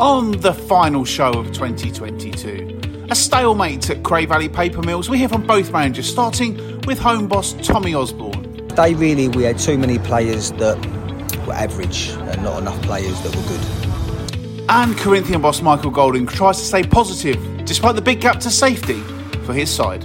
[0.00, 3.06] on the final show of 2022.
[3.10, 5.10] A stalemate at Cray Valley Paper Mills.
[5.10, 8.66] We hear from both managers, starting with home boss Tommy Osborne.
[8.68, 10.78] Day really, we had too many players that
[11.46, 14.70] were average and not enough players that were good.
[14.70, 19.02] And Corinthian boss Michael Golding tries to stay positive despite the big gap to safety
[19.44, 20.02] for his side.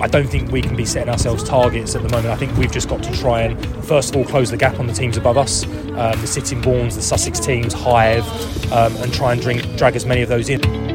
[0.00, 2.28] I don't think we can be setting ourselves targets at the moment.
[2.28, 4.86] I think we've just got to try and, first of all, close the gap on
[4.86, 8.24] the teams above us, um, the Sittingbournes, the Sussex teams, Hythe,
[8.72, 10.89] um, and try and drink, drag as many of those in.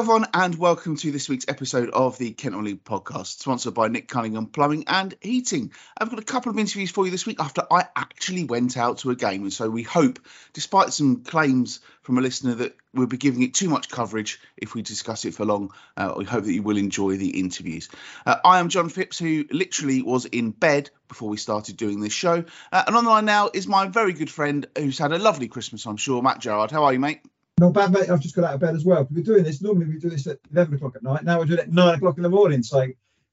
[0.00, 3.88] Hello, everyone, and welcome to this week's episode of the Kent League podcast, sponsored by
[3.88, 5.72] Nick Cunningham Plumbing and Heating.
[5.98, 9.00] I've got a couple of interviews for you this week after I actually went out
[9.00, 10.18] to a game, and so we hope,
[10.54, 14.74] despite some claims from a listener that we'll be giving it too much coverage if
[14.74, 17.90] we discuss it for long, uh, we hope that you will enjoy the interviews.
[18.24, 22.14] Uh, I am Jon Phipps, who literally was in bed before we started doing this
[22.14, 22.42] show,
[22.72, 25.48] uh, and on the line now is my very good friend who's had a lovely
[25.48, 26.70] Christmas, I'm sure, Matt Gerard.
[26.70, 27.20] How are you, mate?
[27.58, 28.08] Not bad, mate.
[28.08, 29.06] I've just got out of bed as well.
[29.10, 29.60] We're doing this.
[29.60, 31.24] Normally, we do this at 11 o'clock at night.
[31.24, 32.62] Now we're doing it at 9 o'clock in the morning.
[32.62, 32.86] So,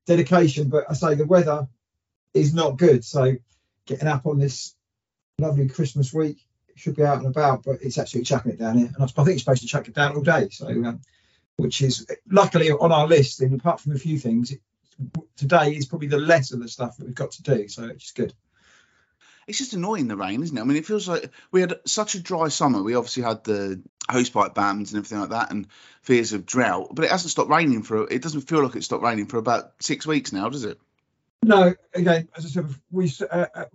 [0.06, 0.70] dedication.
[0.70, 1.68] But I say the weather
[2.34, 3.06] is not good.
[3.06, 3.38] So,
[3.86, 4.76] getting up on this
[5.40, 8.92] lovely Christmas week should be out and about, but it's absolutely chucking it down here.
[8.94, 10.50] And I think it's supposed to chuck it down all day.
[10.52, 11.00] So, um,
[11.56, 13.42] which is luckily on our list.
[13.42, 14.60] And apart from a few things, it,
[15.38, 17.68] today is probably the less of the stuff that we've got to do.
[17.70, 18.34] So, it's just good
[19.48, 20.62] it's just annoying the rain, isn't it?
[20.62, 22.84] I mean, it feels like we had such a dry summer.
[22.84, 25.68] We obviously had the hosepipe bans and everything like that, and
[26.02, 28.12] fears of drought, but it hasn't stopped raining for.
[28.12, 30.80] It doesn't feel like it's stopped raining for about six weeks now, does it?
[31.44, 31.74] No.
[31.94, 33.66] Again, as I said, we uh, uh,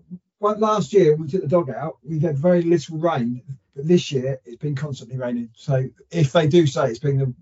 [0.40, 1.98] last year we took the dog out.
[2.04, 3.42] We had very little rain,
[3.74, 5.50] but this year it's been constantly raining.
[5.54, 7.34] So if they do say it's been the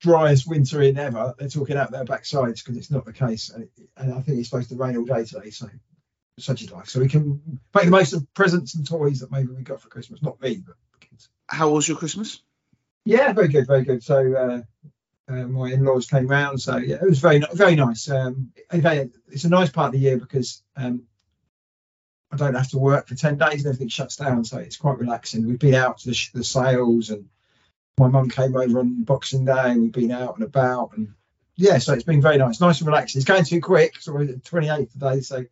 [0.00, 3.50] driest winter in ever, they're talking out their backsides because it's not the case.
[3.50, 5.50] And, and I think it's supposed to rain all day today.
[5.50, 5.68] So
[6.42, 6.88] such is life.
[6.88, 9.88] So we can make the most of presents and toys that maybe we got for
[9.88, 10.22] Christmas.
[10.22, 11.28] Not me, but kids.
[11.48, 12.42] How was your Christmas?
[13.04, 14.02] Yeah, very good, very good.
[14.02, 18.10] So uh, uh, my in-laws came round, so yeah, it was very very nice.
[18.10, 21.04] Um, it's a nice part of the year because um,
[22.32, 24.98] I don't have to work for ten days and everything shuts down, so it's quite
[24.98, 25.46] relaxing.
[25.46, 27.28] We've been out to the, the sales, and
[27.98, 29.76] my mum came over on Boxing Day.
[29.76, 31.14] We've been out and about, and
[31.56, 33.20] yeah, so it's been very nice, nice and relaxing.
[33.20, 35.44] It's going too quick, so we're 28 today, so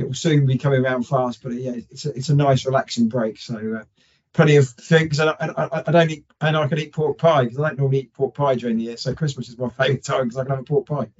[0.00, 1.42] it will soon be coming around fast.
[1.42, 3.38] But yeah, it's a, it's a nice relaxing break.
[3.38, 3.84] So uh,
[4.32, 7.44] plenty of things, and I, I, I, don't eat, and I can eat pork pie
[7.44, 8.96] because I don't normally eat pork pie during the year.
[8.96, 11.10] So Christmas is my favourite time because I can have a pork pie.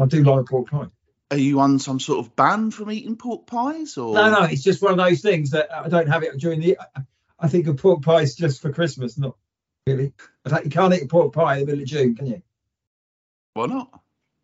[0.00, 0.86] I do like pork pie.
[1.30, 4.30] Are you on some sort of ban from eating pork pies, or no?
[4.30, 6.78] No, it's just one of those things that I don't have it during the.
[7.38, 9.36] I think a pork pie is just for Christmas, not
[9.86, 10.12] really.
[10.64, 12.42] You can't eat a pork pie in the middle of June, can you?
[13.54, 14.00] Why not?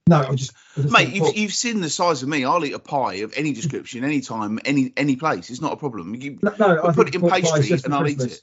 [0.07, 1.15] No, I just, I mate.
[1.15, 2.45] You've, you've seen the size of me.
[2.45, 5.49] I'll eat a pie of any description, any time, any any place.
[5.49, 6.15] It's not a problem.
[6.15, 8.27] You no, no I put it in pastry and I'll Christmas.
[8.27, 8.43] eat it.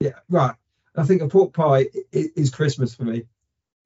[0.00, 0.56] Yeah, right.
[0.96, 3.24] I think a pork pie is Christmas for me.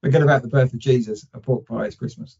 [0.02, 1.26] Forget about the birth of Jesus.
[1.34, 2.38] A pork pie is Christmas.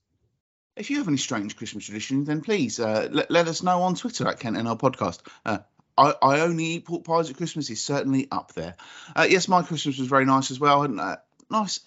[0.74, 3.94] If you have any strange Christmas traditions, then please uh, let, let us know on
[3.94, 5.20] Twitter at Kent NL Podcast.
[5.44, 5.58] Uh,
[5.96, 8.76] I, I, only eat pork pies at Christmas is certainly up there.
[9.14, 10.82] Uh, yes, my Christmas was very nice as well.
[10.82, 11.16] And, uh,
[11.50, 11.80] nice,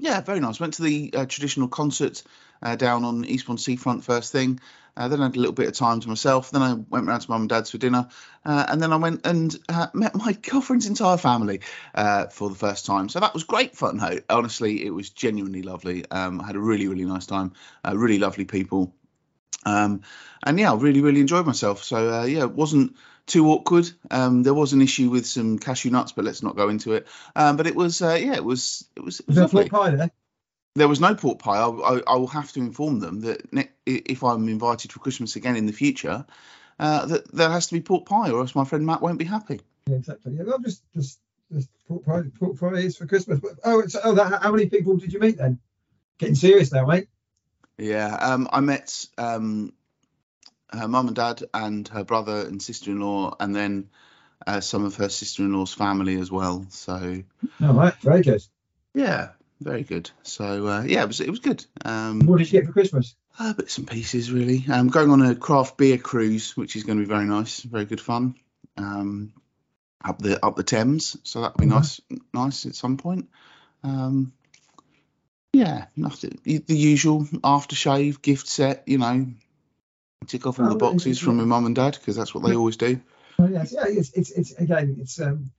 [0.00, 0.58] yeah, very nice.
[0.58, 2.22] Went to the uh, traditional concert
[2.62, 4.60] uh, down on Eastbourne Seafront first thing.
[4.96, 6.50] Uh, then I had a little bit of time to myself.
[6.50, 8.08] Then I went round to mum and dad's for dinner,
[8.44, 11.60] uh, and then I went and uh, met my girlfriend's entire family
[11.94, 13.08] uh, for the first time.
[13.08, 14.00] So that was great fun.
[14.28, 16.10] Honestly, it was genuinely lovely.
[16.10, 17.52] Um, I had a really really nice time.
[17.92, 18.94] really lovely people.
[19.64, 20.00] Um,
[20.44, 21.84] and yeah, I really really enjoyed myself.
[21.84, 22.96] So yeah, it wasn't
[23.30, 23.90] too awkward.
[24.10, 27.06] Um, there was an issue with some cashew nuts, but let's not go into it.
[27.34, 29.20] Um, but it was, uh, yeah, it was, it was.
[29.20, 30.10] It was, there pork pie there?
[30.74, 31.58] There was no pork pie.
[31.58, 35.36] I, I, I, will have to inform them that ne- if I'm invited for Christmas
[35.36, 36.26] again in the future,
[36.78, 39.24] uh, that there has to be pork pie, or else my friend Matt won't be
[39.24, 39.60] happy.
[39.86, 40.34] Yeah, exactly.
[40.34, 41.18] Yeah, well, just, just,
[41.52, 42.22] just pork pie.
[42.38, 43.40] Pork pie is for Christmas.
[43.64, 45.58] Oh, it's, oh, that, how many people did you meet then?
[46.18, 47.08] Getting serious now, mate.
[47.78, 49.72] Yeah, um, I met um,
[50.72, 53.88] her mum and dad and her brother and sister-in-law, and then
[54.46, 56.66] uh, some of her sister-in-law's family as well.
[56.70, 57.22] So,
[57.60, 58.42] oh, right, very good.
[58.94, 59.30] Yeah,
[59.60, 60.10] very good.
[60.22, 61.64] So, uh, yeah, it was it was good.
[61.84, 63.14] Um, what did you get for Christmas?
[63.38, 64.64] Uh, bits and pieces, really.
[64.68, 67.60] I'm um, going on a craft beer cruise, which is going to be very nice,
[67.60, 68.34] very good fun.
[68.76, 69.32] Um,
[70.04, 71.76] up the up the Thames, so that'll be mm-hmm.
[71.76, 72.00] nice,
[72.32, 73.28] nice at some point.
[73.82, 74.32] Um,
[75.52, 76.38] yeah, nothing.
[76.44, 79.26] The usual aftershave, gift set, you know,
[80.26, 82.76] tick off all the boxes from my mum and dad because that's what they always
[82.76, 83.00] do.
[83.38, 85.50] Oh, yes, yeah, it's, it's, it's again, it's um,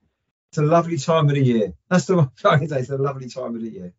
[0.50, 1.74] it's a lovely time of the year.
[1.90, 2.80] That's the one I can say.
[2.80, 3.94] It's a lovely time of the year.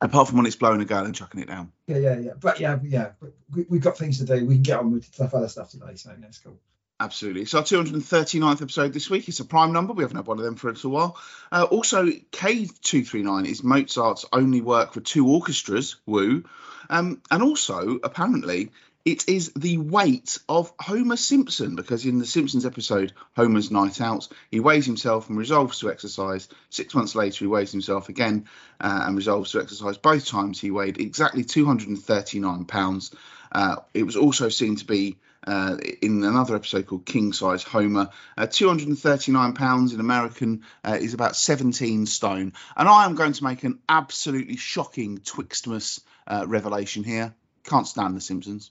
[0.00, 1.72] Apart from when it's blowing a gale and chucking it down.
[1.86, 2.32] Yeah, yeah, yeah.
[2.38, 3.12] But yeah, yeah.
[3.20, 4.44] But we, we've got things to do.
[4.44, 5.94] We can get on with stuff, other stuff today.
[5.96, 6.58] So that's cool.
[7.00, 7.42] Absolutely.
[7.42, 9.28] It's our 239th episode this week.
[9.28, 9.94] It's a prime number.
[9.94, 11.18] We haven't had one of them for a little while.
[11.50, 15.96] Uh, also, K239 is Mozart's only work for two orchestras.
[16.06, 16.44] Woo.
[16.88, 18.70] Um, and also, apparently,
[19.04, 24.28] it is the weight of Homer Simpson because in the Simpsons episode Homer's Night Out,
[24.50, 26.48] he weighs himself and resolves to exercise.
[26.70, 28.46] Six months later, he weighs himself again
[28.80, 29.98] uh, and resolves to exercise.
[29.98, 33.14] Both times, he weighed exactly 239 pounds.
[33.52, 38.08] Uh, it was also seen to be uh, in another episode called King Size Homer.
[38.38, 42.54] Uh, 239 pounds in American uh, is about 17 stone.
[42.74, 47.34] And I am going to make an absolutely shocking Twixtmas uh, revelation here.
[47.64, 48.70] Can't stand The Simpsons.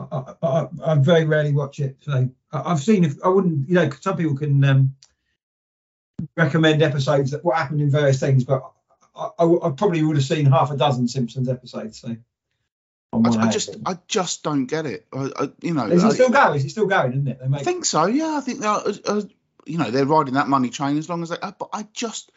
[0.00, 1.96] I, I, I very rarely watch it.
[2.00, 4.94] So I, have seen if I wouldn't, you know, some people can um,
[6.36, 8.62] recommend episodes that what happened in various things, but
[9.14, 12.00] I, I, I, probably would have seen half a dozen Simpsons episodes.
[12.00, 12.16] So
[13.12, 15.06] I, I just, I just don't get it.
[15.12, 16.56] I, you know, is it still going?
[16.56, 17.12] Is it still going?
[17.12, 17.40] Isn't it?
[17.52, 18.06] I think so.
[18.06, 19.22] Yeah, I think they're, uh, uh,
[19.64, 21.38] you know, they're riding that money train as long as they.
[21.40, 22.30] Uh, but I just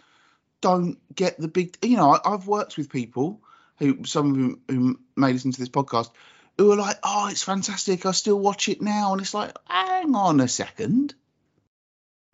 [0.62, 1.78] don't get the big.
[1.82, 3.42] You know, I, have worked with people
[3.78, 6.12] who, some of them who may listen to this podcast,
[6.60, 8.06] who are like, "Oh, it's fantastic!
[8.06, 11.16] I still watch it now," and it's like, hang on a second.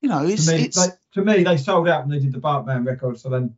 [0.01, 0.83] You know, it's to me, it's...
[0.83, 3.19] They, to me they sold out when they did the Bartman record.
[3.19, 3.55] So then,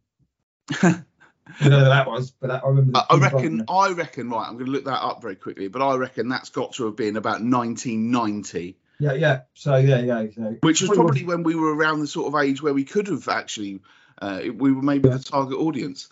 [0.84, 3.02] you know that was, but that, I remember.
[3.10, 3.64] I reckon.
[3.70, 4.30] I reckon.
[4.30, 6.86] Right, I'm going to look that up very quickly, but I reckon that's got to
[6.86, 8.78] have been about 1990.
[9.00, 9.42] Yeah, yeah.
[9.54, 10.26] So yeah, yeah.
[10.36, 13.08] So, Which was probably when we were around the sort of age where we could
[13.08, 13.80] have actually,
[14.22, 15.16] uh, we were maybe yeah.
[15.16, 16.10] the target audience.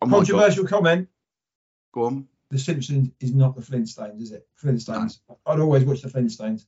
[0.00, 1.08] Oh Controversial comment.
[1.92, 2.28] Go on.
[2.50, 4.46] The Simpsons is not the Flintstones, is it?
[4.62, 5.20] Flintstones.
[5.28, 5.38] No.
[5.46, 6.64] I'd always watch the Flintstones.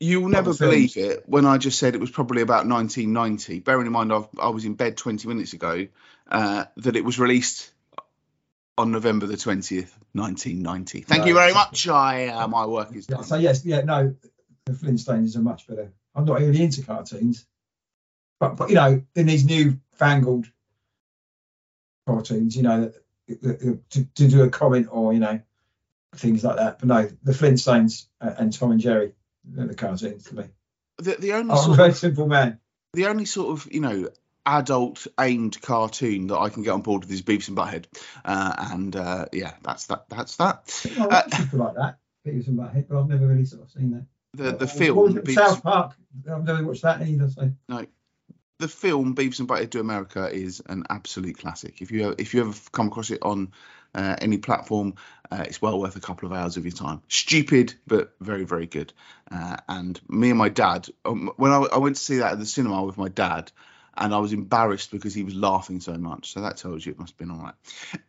[0.00, 3.60] You'll never believe it when I just said it was probably about 1990.
[3.60, 5.88] Bearing in mind I've, i was in bed 20 minutes ago,
[6.30, 7.72] uh, that it was released
[8.78, 11.00] on November the 20th, 1990.
[11.02, 11.88] Thank you very much.
[11.88, 13.24] I uh, my work is done.
[13.24, 14.14] So yes, yeah, no,
[14.66, 15.92] the Flintstones are much better.
[16.14, 17.44] I'm not really into cartoons,
[18.38, 20.46] but but you know, in these new fangled
[22.06, 22.92] cartoons, you know,
[23.28, 25.40] to, to do a comment or you know
[26.14, 26.78] things like that.
[26.78, 29.12] But no, the Flintstones and Tom and Jerry,
[29.44, 30.44] the cartoons to me.
[30.98, 32.58] The, the only I'm a very simple man.
[32.94, 34.08] The only sort of you know
[34.46, 37.84] adult aimed cartoon that I can get on board with is Beavis and Butthead,
[38.24, 40.08] uh, and uh, yeah, that's that.
[40.08, 40.86] That's that.
[40.96, 41.22] Well, uh,
[41.52, 44.06] like that, Beavis and Butthead, but I've never really sort of seen that.
[44.34, 45.94] The the uh, film South Park.
[46.30, 47.28] I've never watched that either.
[47.28, 47.86] So no,
[48.58, 51.80] the film Beavis and Butthead Do America is an absolute classic.
[51.80, 53.52] If you if you ever come across it on
[53.94, 54.94] uh, any platform,
[55.30, 57.00] uh, it's well worth a couple of hours of your time.
[57.08, 58.92] Stupid, but very very good.
[59.30, 62.38] Uh, and me and my dad, um, when I, I, went to see that at
[62.38, 63.52] the cinema with my dad,
[63.98, 66.32] and I was embarrassed because he was laughing so much.
[66.32, 67.54] So that tells you it must have been all right.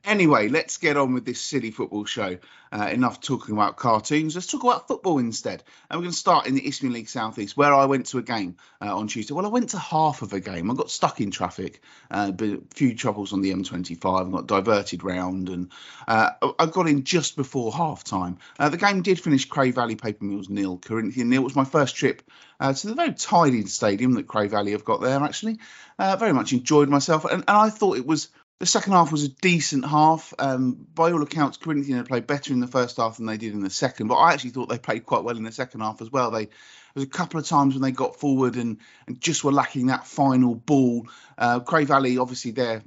[0.06, 2.38] Anyway, let's get on with this silly football show.
[2.72, 4.36] Uh, enough talking about cartoons.
[4.36, 5.64] Let's talk about football instead.
[5.90, 8.22] And we're going to start in the Isthmian League Southeast, where I went to a
[8.22, 9.34] game uh, on Tuesday.
[9.34, 10.70] Well, I went to half of a game.
[10.70, 11.82] I got stuck in traffic,
[12.12, 15.72] uh, a few troubles on the M25, and got diverted round, and
[16.08, 18.38] uh, I got in just before half time.
[18.60, 21.42] Uh, the game did finish Cray Valley Paper Mills nil, Corinthian nil.
[21.42, 22.22] It was my first trip
[22.60, 25.60] uh, to the very tidy stadium that Cray Valley have got there, actually.
[25.98, 28.30] Uh, very much enjoyed myself, and, and I thought it was
[28.60, 30.34] the second half was a decent half.
[30.38, 33.54] Um, by all accounts, Corinthians had played better in the first half than they did
[33.54, 36.02] in the second, but I actually thought they played quite well in the second half
[36.02, 36.32] as well.
[36.32, 39.52] They there was a couple of times when they got forward and, and just were
[39.52, 41.08] lacking that final ball.
[41.38, 42.84] Uh, Cray Valley, obviously, they're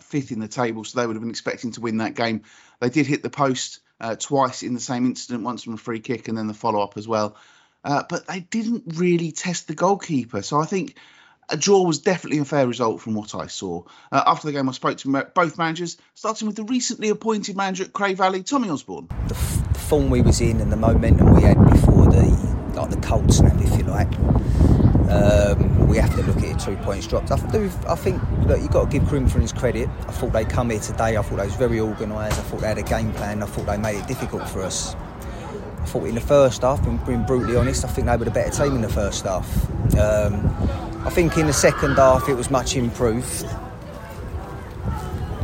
[0.00, 2.42] fifth in the table, so they would have been expecting to win that game.
[2.80, 6.00] They did hit the post uh, twice in the same incident, once from a free
[6.00, 7.36] kick and then the follow up as well.
[7.88, 10.42] Uh, but they didn't really test the goalkeeper.
[10.42, 10.96] So I think
[11.48, 13.84] a draw was definitely a fair result from what I saw.
[14.12, 17.84] Uh, after the game, I spoke to both managers, starting with the recently appointed manager
[17.84, 19.08] at Cray Valley, Tommy Osborne.
[19.28, 22.90] The, f- the form we was in and the momentum we had before the like
[22.90, 24.12] the cold snap, if you like.
[25.10, 27.30] Um, we have to look at it two points dropped.
[27.32, 29.88] I, do, I think that you've got to give Corinthians credit.
[30.06, 31.16] I thought they come here today.
[31.16, 32.38] I thought they was very organised.
[32.38, 33.42] I thought they had a game plan.
[33.42, 34.94] I thought they made it difficult for us.
[35.88, 38.30] I thought in the first half, being, being brutally honest, I think they were the
[38.30, 39.48] better team in the first half.
[39.96, 40.46] Um,
[41.06, 43.46] I think in the second half it was much improved,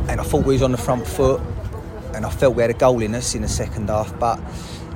[0.07, 1.41] and I thought we was on the front foot,
[2.13, 4.19] and I felt we had a goal in us in the second half.
[4.19, 4.39] But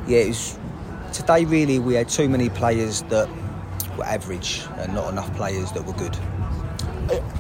[0.06, 0.56] yeah, was
[1.14, 3.28] today really we had too many players that
[3.98, 6.16] were average and not enough players that were good.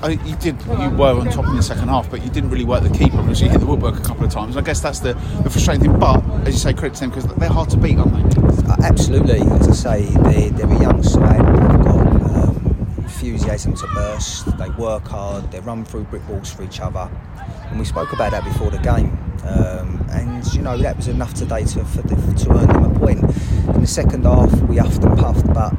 [0.07, 0.59] You did.
[0.65, 3.17] You were on top in the second half, but you didn't really work the keeper
[3.17, 4.57] because you hit the woodwork a couple of times.
[4.57, 5.99] I guess that's the, the frustrating thing.
[5.99, 8.41] But as you say, credit to them because they're hard to beat, aren't they?
[8.69, 9.41] Uh, absolutely.
[9.41, 11.39] As I say, they're, they're a young side.
[11.45, 14.57] They've got um, enthusiasm to burst.
[14.57, 15.51] They work hard.
[15.51, 17.09] They run through brick walls for each other.
[17.69, 19.17] And we spoke about that before the game.
[19.43, 23.19] Um, and you know that was enough today to the, to earn them a point.
[23.75, 25.73] In the second half we huffed and puffed, but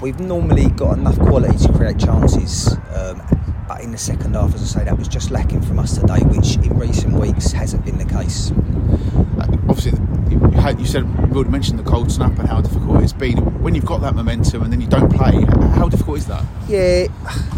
[0.00, 2.76] we've normally got enough quality to create chances.
[2.94, 3.22] Um,
[3.66, 6.20] but in the second half, as I say, that was just lacking from us today,
[6.20, 8.50] which in recent weeks hasn't been the case.
[8.50, 9.92] Uh, obviously,
[10.30, 13.38] you, had, you said we already mentioned the cold snap and how difficult it's been.
[13.62, 16.44] When you've got that momentum and then you don't play, how difficult is that?
[16.66, 17.08] Yeah,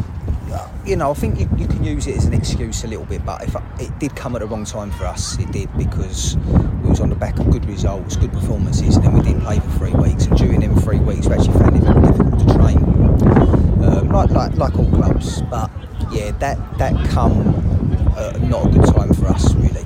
[0.85, 3.25] you know, I think you, you can use it as an excuse a little bit,
[3.25, 6.37] but if I, it did come at the wrong time for us, it did because
[6.83, 9.61] we was on the back of good results, good performances, and then we didn't play
[9.61, 10.27] for three weeks.
[10.27, 12.79] And during them three weeks, we actually found it very difficult to train,
[13.85, 15.43] um, like, like like all clubs.
[15.43, 15.71] But
[16.13, 17.55] yeah, that that come
[18.17, 19.85] uh, not a good time for us really.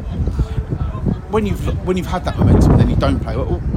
[1.30, 3.34] When you've when you've had that momentum and then you don't play,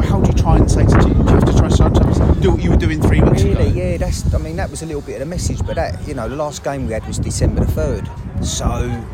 [0.08, 2.62] how do you try and say to do you have to try and do what
[2.62, 3.80] you were doing three weeks really, ago?
[3.80, 4.34] yeah, that's.
[4.34, 6.36] I mean, that was a little bit of a message, but that you know, the
[6.36, 8.10] last game we had was December the third,
[8.46, 9.06] so.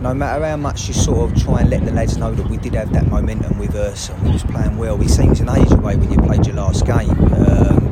[0.00, 2.56] No matter how much you sort of try and let the lads know that we
[2.56, 5.70] did have that momentum with us and we was playing well, it seems an age
[5.70, 7.10] away when you played your last game.
[7.32, 7.91] Um,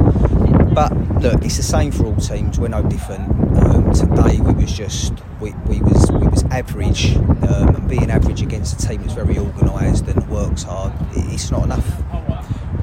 [0.73, 2.59] but look, it's the same for all teams.
[2.59, 3.29] We're no different.
[3.59, 8.43] Um, today we was just we, we was we was average, um, and being average
[8.43, 11.87] against a team that's very organised and works hard, it's not enough.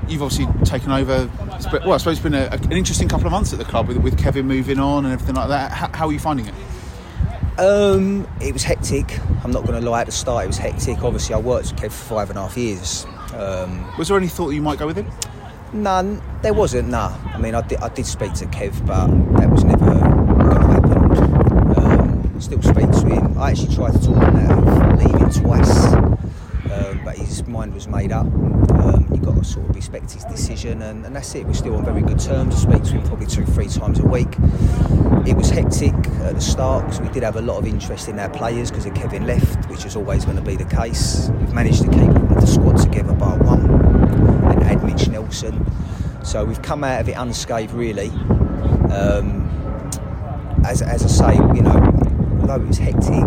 [0.08, 1.30] You've obviously taken over.
[1.72, 3.98] Well, I suppose it's been a, an interesting couple of months at the club with,
[3.98, 5.72] with Kevin moving on and everything like that.
[5.72, 6.54] How, how are you finding it?
[7.60, 9.20] Um, it was hectic.
[9.44, 10.02] I'm not going to lie.
[10.02, 11.04] At the start, it was hectic.
[11.04, 13.06] Obviously, I worked with Kev for five and a half years.
[13.34, 15.12] Um, was there any thought that you might go with him?
[15.74, 16.22] None.
[16.42, 16.90] There wasn't.
[16.90, 17.16] Nah.
[17.34, 19.08] I mean, I did, I did speak to Kev, but
[19.38, 21.78] that was never going to happen.
[21.78, 23.38] Um, still speak to him.
[23.38, 27.88] I actually tried to talk him out of leaving twice, um, but his mind was
[27.88, 28.26] made up.
[28.26, 31.46] Um, you've got to sort of respect his decision, and, and that's it.
[31.46, 32.56] We're still on very good terms.
[32.56, 34.34] I speak to him probably two, three times a week.
[35.28, 38.18] It was hectic at the start because we did have a lot of interest in
[38.20, 41.30] our players because of Kevin left, which is always going to be the case.
[41.40, 43.87] We've managed to keep the squad together by one
[44.84, 45.66] Mitch Nelson.
[46.24, 48.10] So we've come out of it unscathed, really.
[48.92, 49.48] Um,
[50.66, 51.76] as, as I say, you know,
[52.42, 53.24] although it was hectic,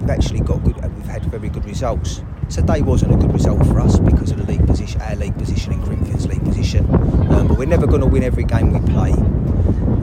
[0.00, 0.76] we've actually got good.
[0.94, 2.22] We've had very good results.
[2.50, 5.72] Today wasn't a good result for us because of the league position, our league position
[5.72, 6.84] and Corinthians' league position.
[7.32, 9.12] Um, but we're never going to win every game we play.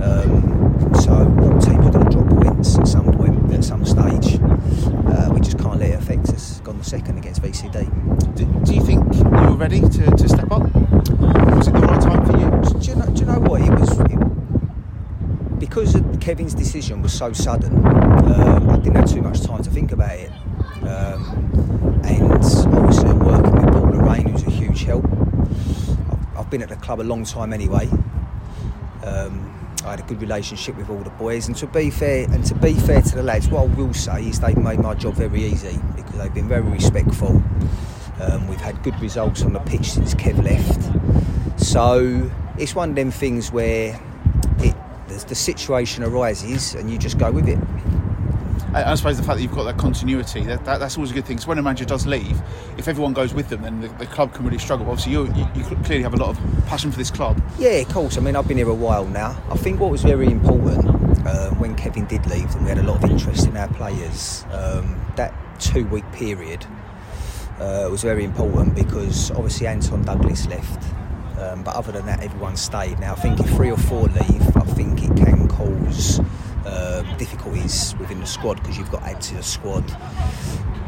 [0.02, 4.40] Um, so all teams are going to drop points at some point, at some stage.
[4.42, 6.60] Uh, we just can't let it affect us.
[6.62, 8.11] Gone the second against VCD.
[8.36, 10.64] Do, do you think you were ready to, to step up?
[10.74, 12.80] Was it the right time for you?
[12.80, 13.62] Do you know, do you know what?
[13.62, 17.86] It was it, because Kevin's decision was so sudden.
[17.86, 20.32] Um, I didn't have too much time to think about it.
[20.84, 25.06] Um, and obviously, working with Paul Lorraine, who's a huge help.
[25.06, 27.90] I've, I've been at the club a long time anyway.
[29.04, 29.48] Um,
[29.84, 32.56] I had a good relationship with all the boys, and to be fair, and to
[32.56, 35.44] be fair to the lads, what I will say is they've made my job very
[35.44, 37.44] easy because they've been very respectful.
[38.22, 42.96] Um, we've had good results on the pitch since Kev left, so it's one of
[42.96, 44.00] them things where
[44.60, 44.76] it,
[45.08, 47.58] the, the situation arises and you just go with it.
[48.74, 51.26] I, suppose the fact that you've got that continuity, that, that, that's always a good
[51.26, 51.36] thing.
[51.36, 52.42] Because when a manager does leave,
[52.78, 54.90] if everyone goes with them, then the, the club can really struggle.
[54.90, 57.42] Obviously, you, you, you clearly have a lot of passion for this club.
[57.60, 58.18] Yeah, of course.
[58.18, 59.42] I mean, I've been here a while now.
[59.50, 60.86] I think what was very important
[61.28, 64.46] uh, when Kevin did leave, and we had a lot of interest in our players,
[64.52, 66.66] um, that two week period
[67.62, 70.84] uh, was very important because obviously Anton Douglas left.
[71.40, 73.00] Um, but other than that, everyone stayed.
[73.00, 76.20] Now, I think if three or four leave, I think it can cause
[76.66, 79.84] um, difficulties within the squad because you've got to to the squad.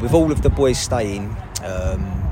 [0.00, 2.24] With all of the boys staying, um,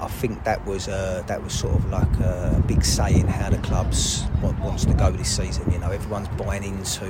[0.00, 3.50] I think that was uh, that was sort of like a big say in how
[3.50, 5.70] the clubs want, wants to go this season.
[5.70, 7.06] You know, everyone's buying into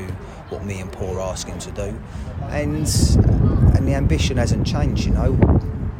[0.50, 1.99] what me and Paul are asking to do,
[2.50, 2.87] and
[3.76, 5.06] and the ambition hasn't changed.
[5.06, 5.33] You know,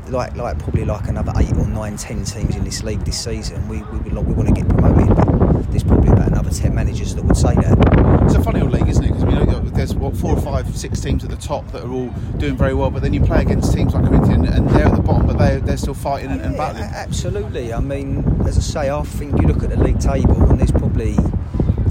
[0.09, 3.67] like like probably like another eight or nine, ten teams in this league this season.
[3.69, 7.25] We we, we want to get promoted, but there's probably about another ten managers that
[7.25, 8.23] would say that.
[8.25, 9.09] It's a funny old league, isn't it?
[9.09, 9.45] Because we know
[9.75, 12.09] there's what four or five, six teams at the top that are all
[12.39, 15.03] doing very well, but then you play against teams like Corinthian and they're at the
[15.03, 16.85] bottom, but they they're still fighting and, and battling.
[16.85, 17.73] absolutely.
[17.73, 20.73] I mean, as I say, I think you look at the league table and there's
[20.73, 21.17] probably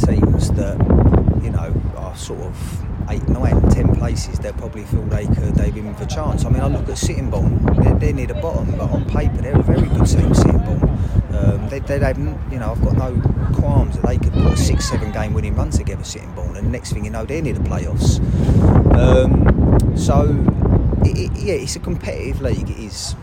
[0.05, 0.77] teams that
[1.43, 4.39] you know are sort of eight, nine, ten places.
[4.39, 6.45] They probably feel they could they've with a chance.
[6.45, 9.59] I mean, I look at Sittingbourne; they're, they're near the bottom, but on paper they're
[9.59, 10.33] a very good team.
[10.33, 10.89] Sittingbourne.
[11.33, 13.19] Um, they, they, they've, you know, I've got no
[13.55, 16.93] qualms that they could put a six, seven game winning run together, Sittingbourne, and next
[16.93, 18.19] thing you know, they're near the playoffs.
[18.95, 20.23] Um, so,
[21.03, 22.69] it, it, yeah, it's a competitive league.
[22.69, 23.15] It is.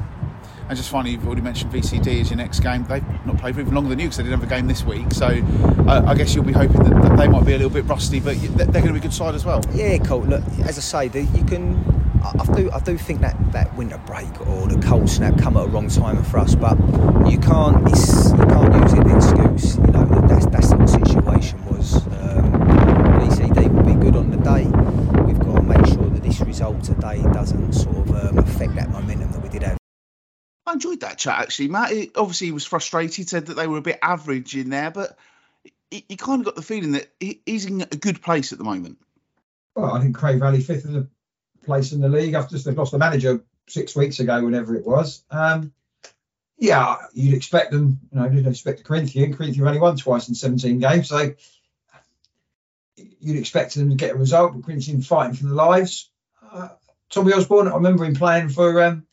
[0.71, 2.85] And just finally, you've already mentioned VCD as your next game.
[2.85, 4.85] They've not played for even longer than you because they didn't have a game this
[4.85, 5.11] week.
[5.11, 7.87] So uh, I guess you'll be hoping that, that they might be a little bit
[7.87, 9.65] rusty, but they're going to be a good side as well.
[9.75, 10.21] Yeah, cool.
[10.21, 11.97] Look, as I say, the, you can.
[12.23, 12.71] I, do.
[12.71, 15.89] I do think that that winter break or the cold snap come at a wrong
[15.89, 16.79] time for us, but
[17.29, 17.89] you can't.
[17.89, 18.71] You can't
[30.79, 31.69] chat actually.
[31.69, 34.91] Matt he, obviously he was frustrated, said that they were a bit average in there,
[34.91, 35.17] but
[35.91, 38.65] he, kind of got the feeling that he, he's in a good place at the
[38.65, 38.99] moment.
[39.75, 41.09] Well, I think Cray Valley fifth in the
[41.65, 45.23] place in the league after they've lost the manager six weeks ago, whenever it was.
[45.31, 45.73] Um,
[46.59, 48.01] yeah, you'd expect them.
[48.13, 49.35] You know, you'd expect the Corinthian.
[49.35, 51.35] Corinthian only won twice in 17 games, so
[52.97, 54.53] you'd expect them to get a result.
[54.53, 56.11] But Corinthian fighting for their lives.
[56.53, 56.69] Uh,
[57.09, 59.07] Tommy Osborne, I remember him playing for um,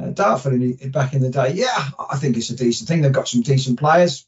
[0.00, 1.52] uh, Dartford in, back in the day.
[1.54, 3.02] Yeah, I think it's a decent thing.
[3.02, 4.26] They've got some decent players.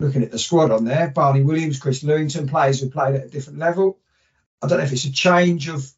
[0.00, 3.28] Looking at the squad on there, Barney Williams, Chris Lewington, players who played at a
[3.28, 4.00] different level.
[4.60, 5.88] I don't know if it's a change of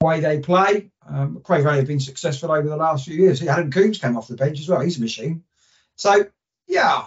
[0.00, 0.90] way they play.
[1.06, 3.42] Um, Cray Valley have been successful over the last few years.
[3.42, 4.80] Adam Coombs came off the bench as well.
[4.80, 5.44] He's a machine.
[5.96, 6.26] So,
[6.66, 7.06] yeah,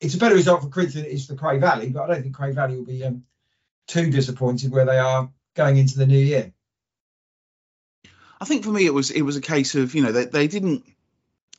[0.00, 2.22] it's a better result for Corinthians than it is for Cray Valley, but I don't
[2.22, 3.24] think Cray Valley will be um,
[3.86, 6.52] too disappointed where they are going into the new year.
[8.42, 10.48] I think for me it was it was a case of you know they, they
[10.48, 10.84] didn't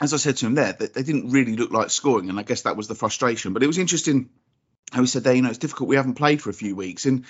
[0.01, 2.43] as I said to him there they, they didn't really look like scoring and I
[2.43, 4.29] guess that was the frustration but it was interesting
[4.91, 7.05] how he said there you know it's difficult we haven't played for a few weeks
[7.05, 7.23] and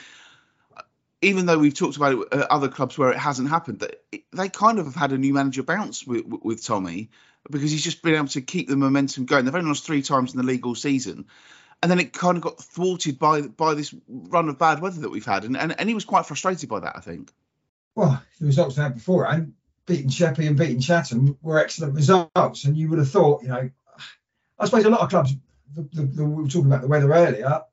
[1.22, 4.50] even though we've talked about it, uh, other clubs where it hasn't happened, they, they
[4.50, 7.12] kind of have had a new manager bounce with, with, Tommy
[7.50, 9.46] because he's just been able to keep the momentum going.
[9.46, 11.28] They've only lost three times in the league all season,
[11.82, 15.12] and then it kind of got thwarted by by this run of bad weather that
[15.12, 16.98] we've had, and and, and he was quite frustrated by that.
[16.98, 17.32] I think.
[17.96, 19.54] Well, the results they had before and
[19.86, 23.70] beating Sheppey and beating Chatham were excellent results, and you would have thought, you know,
[24.58, 25.34] I suppose a lot of clubs.
[25.76, 27.64] The, the, the, we were talking about the weather earlier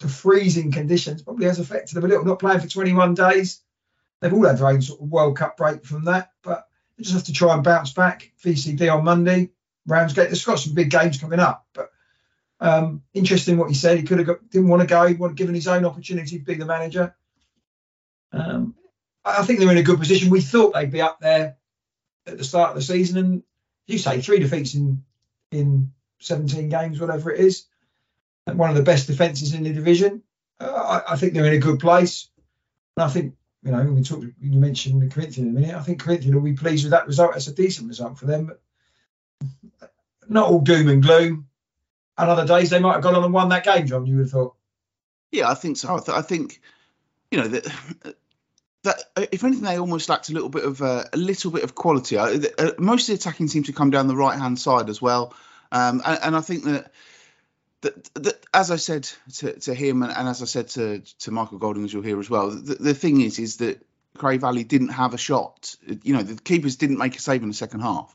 [0.00, 2.24] the freezing conditions probably has affected them a little.
[2.24, 3.60] Not playing for 21 days.
[4.20, 7.14] They've all had their own sort of World Cup break from that, but they just
[7.14, 8.32] have to try and bounce back.
[8.44, 9.50] VCD on Monday,
[9.86, 10.28] Ramsgate.
[10.28, 11.90] There's got some big games coming up, but
[12.60, 13.98] um, interesting what he said.
[13.98, 15.06] He could have got, didn't want to go.
[15.06, 17.14] He wanted given his own opportunity to be the manager.
[18.32, 18.74] Um,
[19.28, 20.30] I think they're in a good position.
[20.30, 21.56] We thought they'd be up there
[22.26, 23.42] at the start of the season, and
[23.86, 25.04] you say three defeats in
[25.50, 27.66] in 17 games, whatever it is
[28.56, 30.22] one of the best defences in the division.
[30.60, 32.28] Uh, I, I, think they're in a good place.
[32.96, 35.76] And I think, you know, we talked, you mentioned the Corinthian in a minute.
[35.76, 37.32] I think Corinthian will be pleased with that result.
[37.32, 39.92] That's a decent result for them, but
[40.28, 41.46] not all doom and gloom.
[42.16, 44.22] And other days they might have gone on and won that game, Jon, you would
[44.22, 44.54] have thought.
[45.30, 45.94] Yeah, I think so.
[45.94, 46.60] I, th- I think,
[47.30, 48.16] you know, that.
[48.84, 51.74] That if anything, they almost lacked a little bit of uh, a little bit of
[51.74, 52.16] quality.
[52.16, 55.02] Uh, uh, most of the attacking seems to come down the right hand side as
[55.02, 55.34] well,
[55.72, 56.92] um, and, and I think that
[57.80, 61.30] that, that, as I said to, to him, and, and, as I said to, to
[61.30, 63.84] Michael Golding, as you'll hear as well, the, the thing is, is that
[64.16, 65.76] Cray Valley didn't have a shot.
[66.02, 68.14] You know, the keepers didn't make a save in the second half,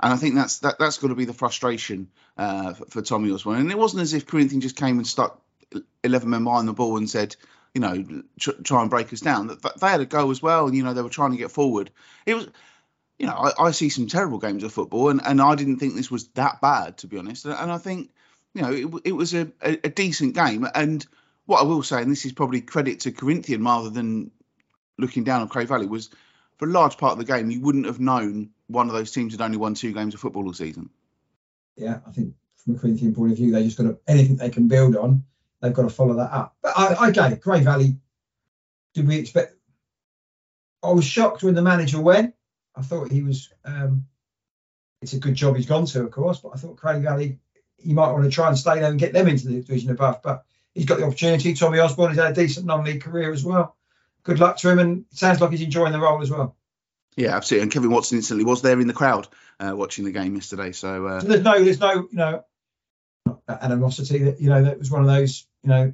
[0.00, 3.30] and I think that's that, that's got to be the frustration uh, for, for, Tommy
[3.30, 3.60] Osborne.
[3.60, 5.40] And it wasn't as if Corinthians just came and stuck
[6.02, 7.36] eleven men behind the ball and said,
[7.74, 9.46] you know, tr- try and break us down.
[9.46, 11.90] They had a go as well, and you know they were trying to get forward.
[12.26, 12.48] It was
[13.18, 15.94] you know, I, I, see some terrible games of football, and, and I didn't think
[15.94, 17.44] this was that bad, to be honest.
[17.44, 18.10] And I think
[18.54, 20.66] you know, it, it was a, a, a, decent game.
[20.74, 21.06] And
[21.46, 24.30] what I will say, and this is probably credit to Corinthian rather than
[24.98, 26.10] looking down on Cray Valley, was
[26.58, 29.32] for a large part of the game, you wouldn't have known one of those teams
[29.32, 30.90] had only won two games of football all season.
[31.76, 34.50] Yeah, I think from a Corinthian point of view, they just got to anything they
[34.50, 35.24] can build on,
[35.62, 36.56] they've got to follow that up.
[36.62, 37.96] But I, okay, Cray Valley,
[38.94, 39.54] did we expect?
[40.82, 42.34] I was shocked when the manager went.
[42.76, 43.50] I thought he was.
[43.64, 44.06] Um,
[45.00, 47.38] it's a good job he's gone to, of course, but I thought Cray Valley
[47.78, 50.22] you might want to try and stay there and get them into the division above.
[50.22, 50.44] But
[50.74, 51.54] he's got the opportunity.
[51.54, 53.76] Tommy Osborne has had a decent non-league career as well.
[54.22, 56.56] Good luck to him, and it sounds like he's enjoying the role as well.
[57.16, 57.64] Yeah, absolutely.
[57.64, 59.28] And Kevin Watson instantly was there in the crowd
[59.60, 60.72] uh, watching the game yesterday.
[60.72, 61.20] So, uh...
[61.20, 62.44] so, there's no, there's no, you know,
[63.48, 64.18] animosity.
[64.18, 65.92] That you know, that was one of those, you know,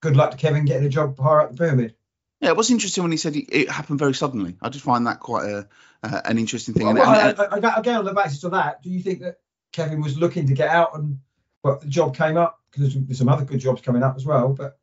[0.00, 1.94] good luck to Kevin getting a job higher up the pyramid.
[2.40, 4.56] Yeah, it was interesting when he said it happened very suddenly.
[4.60, 5.68] I just find that quite a,
[6.02, 6.86] uh, an interesting thing.
[6.86, 9.38] Well, and, well, I, I, again, on the basis of that, do you think that
[9.72, 11.18] Kevin was looking to get out and
[11.62, 14.50] but the job came up because there's, some other good jobs coming up as well.
[14.50, 14.78] But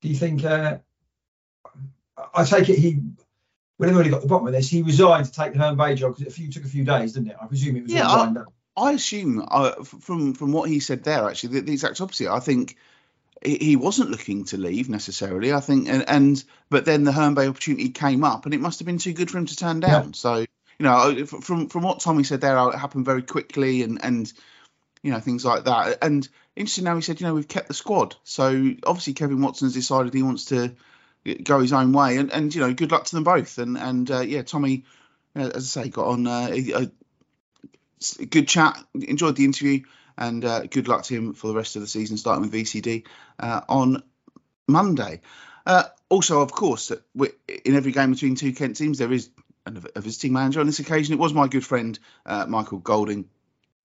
[0.00, 0.44] do you think?
[0.44, 0.78] Uh,
[2.32, 3.00] I take it he,
[3.76, 5.96] whenever he really got the bottom of this, he resigned to take the Herne Bay
[5.96, 7.36] job because it took a few days, didn't it?
[7.42, 8.06] I presume it was yeah.
[8.06, 8.34] I,
[8.76, 12.28] I, assume uh, from from what he said there, actually, the, the exact opposite.
[12.28, 12.76] I think
[13.44, 15.52] he wasn't looking to leave necessarily.
[15.52, 18.78] I think, and, and but then the Herne Bay opportunity came up, and it must
[18.78, 20.06] have been too good for him to turn down.
[20.06, 20.12] Yeah.
[20.12, 20.46] So you
[20.80, 24.32] know, from from what Tommy said there, it happened very quickly, and and
[25.02, 25.98] you know things like that.
[26.02, 28.16] And interesting now he said, you know, we've kept the squad.
[28.24, 30.74] So obviously Kevin Watson has decided he wants to
[31.42, 33.58] go his own way, and and you know, good luck to them both.
[33.58, 34.84] And and uh, yeah, Tommy,
[35.36, 36.90] uh, as I say, got on uh, a,
[38.20, 39.82] a, good chat, enjoyed the interview,
[40.16, 43.06] and uh, good luck to him for the rest of the season, starting with VCD
[43.38, 44.02] uh, on
[44.68, 45.20] Monday.
[45.66, 49.30] Uh, also, of course, in every game between two Kent teams, there is
[49.66, 51.14] a visiting manager on this occasion.
[51.14, 53.28] It was my good friend uh, Michael Golding.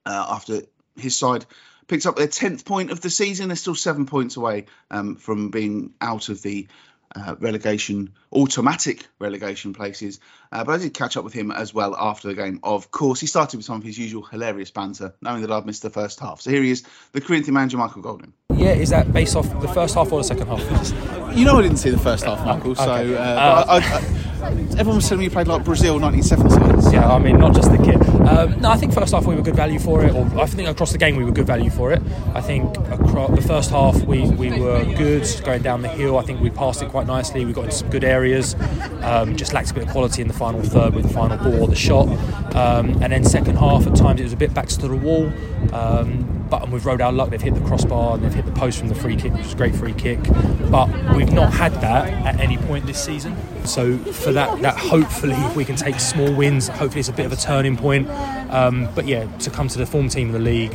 [0.05, 0.61] Uh, after
[0.95, 1.45] his side
[1.87, 5.49] picked up their tenth point of the season, they're still seven points away um, from
[5.49, 6.67] being out of the
[7.15, 10.19] uh, relegation, automatic relegation places.
[10.51, 12.59] Uh, but I did catch up with him as well after the game.
[12.63, 15.81] Of course, he started with some of his usual hilarious banter, knowing that I'd missed
[15.83, 16.41] the first half.
[16.41, 18.33] So here he is, the Corinthian manager, Michael Golding.
[18.55, 20.61] Yeah, is that based off the first half or the second half?
[21.37, 22.75] You know, I didn't see the first half, Michael.
[22.75, 23.15] So Okay.
[23.15, 25.99] uh, Uh, I, I, I, everyone was telling me you played like Brazil
[26.87, 26.93] 1970s.
[26.93, 27.95] Yeah, I mean, not just the kit.
[28.27, 30.67] Um, no, I think first half we were good value for it, or I think
[30.67, 32.01] across the game we were good value for it.
[32.33, 36.17] I think across the first half we, we were good going down the hill.
[36.17, 37.45] I think we passed it quite nicely.
[37.45, 38.55] We got into some good areas.
[39.01, 41.63] Um, just lacked a bit of quality in the final third with the final ball
[41.63, 42.07] or the shot.
[42.55, 45.31] Um, and then second half at times it was a bit backs to the wall.
[45.73, 47.29] Um, but and we've rode our luck.
[47.29, 49.53] They've hit the crossbar and they've hit the post from the free kick, which was
[49.53, 50.19] a great free kick.
[50.69, 53.35] But we've not had that at any point this season.
[53.65, 56.67] So for that, that hopefully we can take small wins.
[56.67, 58.09] Hopefully it's a bit of a turning point.
[58.49, 60.71] Um, but yeah, to come to the form team of the league,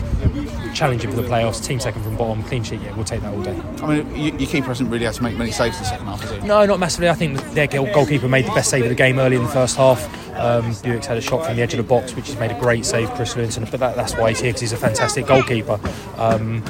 [0.74, 2.80] challenging for the playoffs, team second from bottom, clean sheet.
[2.80, 3.61] Yeah, we'll take that all day.
[3.82, 6.06] I mean, you, your keeper hasn't really had to make many saves in the second
[6.06, 6.46] half, has he?
[6.46, 7.08] No, not massively.
[7.08, 9.76] I think their goalkeeper made the best save of the game early in the first
[9.76, 10.02] half.
[10.37, 12.58] Um, Buick's had a shot from the edge of the box, which has made a
[12.58, 13.70] great save, Chris Lewington.
[13.70, 15.78] But that, that's why he's here, because he's a fantastic goalkeeper.
[16.16, 16.64] Um,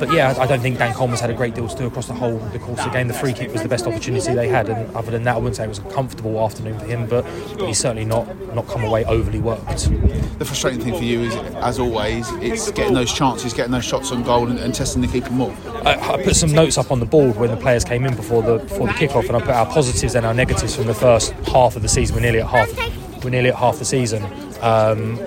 [0.00, 2.14] but yeah, I don't think Dan Coleman's had a great deal to do across the
[2.14, 3.06] whole the course of the game.
[3.06, 5.56] The free kick was the best opportunity they had, and other than that, I wouldn't
[5.56, 7.06] say it was a comfortable afternoon for him.
[7.06, 7.24] But,
[7.58, 9.90] but he's certainly not not come away overly worked.
[10.38, 14.10] The frustrating thing for you is, as always, it's getting those chances, getting those shots
[14.10, 15.54] on goal, and, and testing the keeper more.
[15.84, 18.42] I, I put some notes up on the board when the players came in before
[18.42, 21.32] the before the kickoff, and I put our positives and our negatives from the first
[21.48, 22.16] half of the season.
[22.16, 23.22] We're nearly at half.
[23.22, 24.24] We're nearly at half the season.
[24.62, 25.18] Um,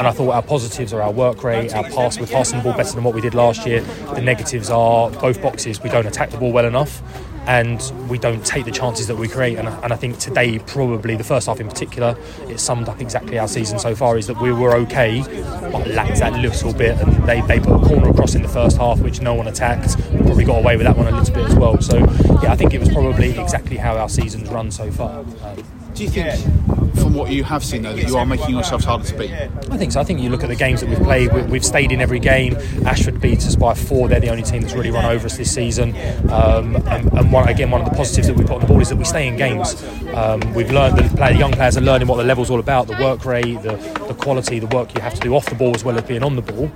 [0.00, 2.18] and I thought our positives are our work rate, our pass.
[2.18, 3.82] We're passing the ball better than what we did last year.
[4.14, 5.82] The negatives are both boxes.
[5.82, 7.02] We don't attack the ball well enough,
[7.46, 9.58] and we don't take the chances that we create.
[9.58, 12.16] And, I- and I think today, probably the first half in particular,
[12.48, 14.16] it summed up exactly our season so far.
[14.16, 15.20] Is that we were okay,
[15.70, 16.98] but lacked that little bit.
[16.98, 19.98] And they, they put a corner across in the first half, which no one attacked.
[20.12, 21.78] We probably got away with that one a little bit as well.
[21.82, 21.98] So
[22.42, 25.18] yeah, I think it was probably exactly how our season's run so far.
[25.20, 26.40] Um, Do you think,
[26.94, 29.30] from what you have seen, though, that you are making yourselves harder to beat?
[29.32, 30.00] I think so.
[30.00, 31.32] I think you look at the games that we've played.
[31.32, 32.56] we- We've stayed in every game.
[32.86, 34.08] Ashford beat us by four.
[34.08, 35.94] They're the only team that's really run over us this season.
[36.30, 38.82] Um, and and one, again, one of the positives that we put on the board
[38.82, 39.82] is that we stay in games.
[40.14, 42.96] Um, we've learned play, the young players are learning what the level's all about, the
[43.02, 43.76] work rate, the,
[44.08, 46.22] the quality, the work you have to do off the ball as well as being
[46.22, 46.70] on the ball.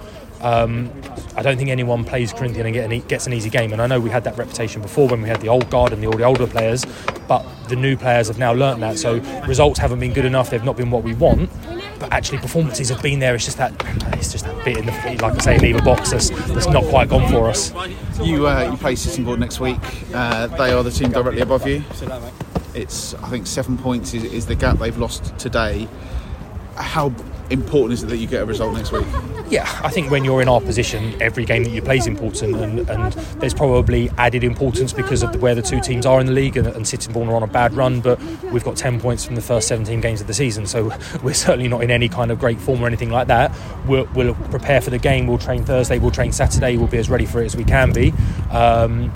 [0.44, 0.92] Um,
[1.36, 3.72] I don't think anyone plays Corinthian and get an, gets an easy game.
[3.72, 6.02] And I know we had that reputation before when we had the old guard and
[6.02, 6.84] the, all the older players,
[7.26, 8.98] but the new players have now learnt that.
[8.98, 10.50] So results haven't been good enough.
[10.50, 11.50] They've not been what we want.
[11.98, 13.34] But actually, performances have been there.
[13.34, 13.72] It's just that
[14.14, 16.84] it's just that bit in the like I say, leave a box that's, that's not
[16.84, 17.72] quite gone for us.
[18.20, 19.78] You uh, you play Sittingbourne next week.
[20.12, 21.82] Uh, they are the team directly above you.
[22.74, 25.88] It's I think seven points is, is the gap they've lost today.
[26.74, 27.10] How
[27.50, 29.06] important is it that you get a result next week?
[29.48, 32.56] Yeah, I think when you're in our position, every game that you play is important,
[32.56, 36.26] and, and there's probably added importance because of the, where the two teams are in
[36.26, 39.34] the league, and, and are on a bad run, but we've got 10 points from
[39.34, 40.90] the first 17 games of the season, so
[41.22, 43.54] we're certainly not in any kind of great form or anything like that.
[43.86, 47.10] We'll, we'll prepare for the game, we'll train Thursday, we'll train Saturday, we'll be as
[47.10, 48.12] ready for it as we can be.
[48.50, 49.12] Um,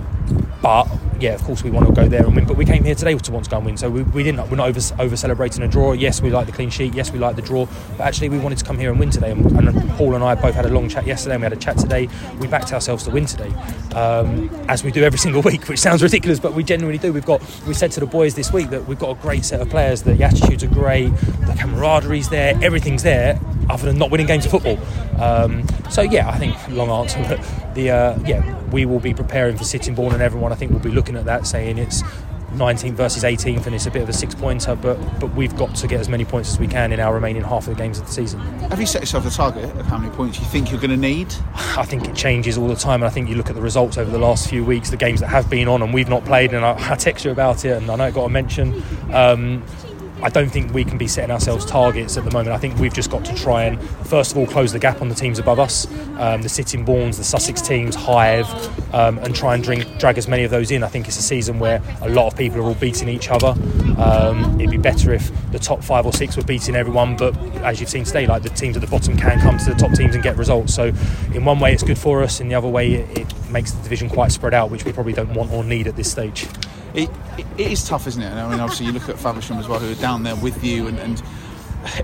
[0.62, 0.88] but
[1.20, 2.46] yeah, of course we want to go there and win.
[2.46, 4.48] But we came here today to want to go and win, so we, we didn't.
[4.50, 5.92] We're not over, over celebrating a draw.
[5.92, 6.94] Yes, we like the clean sheet.
[6.94, 7.66] Yes, we like the draw.
[7.96, 9.30] But actually, we wanted to come here and win today.
[9.32, 11.56] And, and Paul and I both had a long chat yesterday, and we had a
[11.56, 12.08] chat today.
[12.40, 13.50] We backed ourselves to win today,
[13.94, 17.12] um, as we do every single week, which sounds ridiculous, but we genuinely do.
[17.12, 17.42] We've got.
[17.66, 20.02] We said to the boys this week that we've got a great set of players.
[20.02, 21.08] The attitudes are great.
[21.08, 22.58] The camaraderie's there.
[22.62, 23.40] Everything's there.
[23.70, 24.78] Other than not winning games of football,
[25.22, 29.56] um, so yeah, I think long answer, but the uh, yeah, we will be preparing
[29.56, 32.02] for Sittingbourne, and everyone I think will be looking at that, saying it's
[32.52, 35.74] 19th versus 18th, and it's a bit of a six pointer, but but we've got
[35.76, 37.98] to get as many points as we can in our remaining half of the games
[37.98, 38.40] of the season.
[38.70, 40.96] Have you set yourself a target of how many points you think you're going to
[40.96, 41.32] need?
[41.54, 43.98] I think it changes all the time, and I think you look at the results
[43.98, 46.54] over the last few weeks, the games that have been on, and we've not played,
[46.54, 48.82] and I, I text you about it, and I know it got a mention.
[49.12, 49.62] Um,
[50.22, 52.50] I don't think we can be setting ourselves targets at the moment.
[52.54, 55.08] I think we've just got to try and, first of all, close the gap on
[55.08, 55.86] the teams above us,
[56.18, 58.46] um, the Sittingbournes, the Sussex teams, Hythe,
[58.92, 60.82] um, and try and drink, drag as many of those in.
[60.82, 63.54] I think it's a season where a lot of people are all beating each other.
[63.98, 67.80] Um, it'd be better if the top five or six were beating everyone, but as
[67.80, 70.14] you've seen today, like the teams at the bottom can come to the top teams
[70.14, 70.74] and get results.
[70.74, 70.92] So,
[71.34, 72.40] in one way, it's good for us.
[72.40, 75.12] In the other way, it, it makes the division quite spread out, which we probably
[75.12, 76.46] don't want or need at this stage.
[76.98, 78.26] It, it, it is tough, isn't it?
[78.26, 80.64] And I mean, obviously, you look at Faversham as well, who are down there with
[80.64, 81.22] you, and, and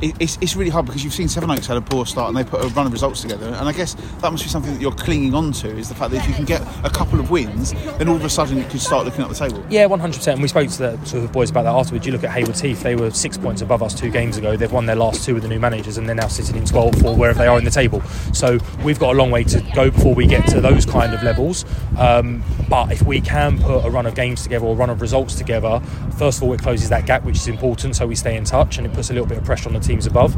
[0.03, 2.65] it's, it's really hard because you've seen Sevenoaks had a poor start and they put
[2.65, 3.47] a run of results together.
[3.47, 6.11] And I guess that must be something that you're clinging on to is the fact
[6.13, 8.65] that if you can get a couple of wins, then all of a sudden you
[8.65, 9.65] could start looking at the table.
[9.69, 10.33] Yeah, 100%.
[10.33, 12.07] And we spoke to the, to the boys about that afterwards.
[12.07, 14.57] You look at Haywards Heath, they were six points above us two games ago.
[14.57, 17.05] They've won their last two with the new managers and they're now sitting in 12th
[17.05, 18.03] or wherever they are in the table.
[18.33, 21.23] So we've got a long way to go before we get to those kind of
[21.23, 21.65] levels.
[21.99, 25.01] Um, but if we can put a run of games together or a run of
[25.01, 25.81] results together,
[26.19, 28.79] first of all, it closes that gap, which is important, so we stay in touch
[28.79, 30.35] and it puts a little bit of pressure on the teams above.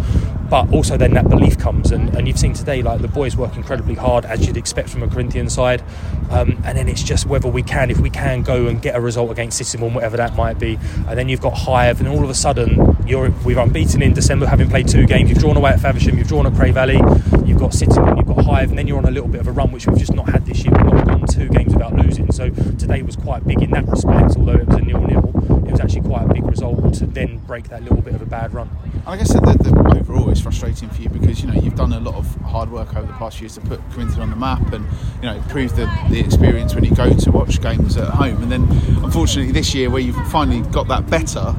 [0.49, 3.57] But also, then that belief comes, and, and you've seen today, like the boys work
[3.57, 5.83] incredibly hard, as you'd expect from a Corinthian side.
[6.31, 9.01] Um, and then it's just whether we can, if we can go and get a
[9.01, 10.79] result against Sittingbourne, whatever that might be.
[11.09, 14.47] And then you've got Hythe, and all of a sudden, you're we're unbeaten in December,
[14.47, 15.31] having played two games.
[15.31, 17.01] You've drawn away at Faversham, you've drawn at Cray Valley,
[17.45, 19.53] you've got Sittingbourne, you've got Hythe, and then you're on a little bit of a
[19.53, 20.73] run, which we've just not had this year.
[20.73, 22.31] We've not gone two games without losing.
[22.31, 25.56] So today was quite big in that respect, although it was a nil-nil.
[25.77, 28.55] Was actually quite a big result to then break that little bit of a bad
[28.55, 28.71] run.
[29.07, 31.93] I guess that, that, that overall it's frustrating for you because you know you've done
[31.93, 34.73] a lot of hard work over the past years to put Corinthian on the map
[34.73, 34.87] and
[35.17, 38.43] you know improve the, the experience when you go to watch games at home.
[38.43, 38.63] And then
[39.05, 41.55] unfortunately this year where you've finally got that better,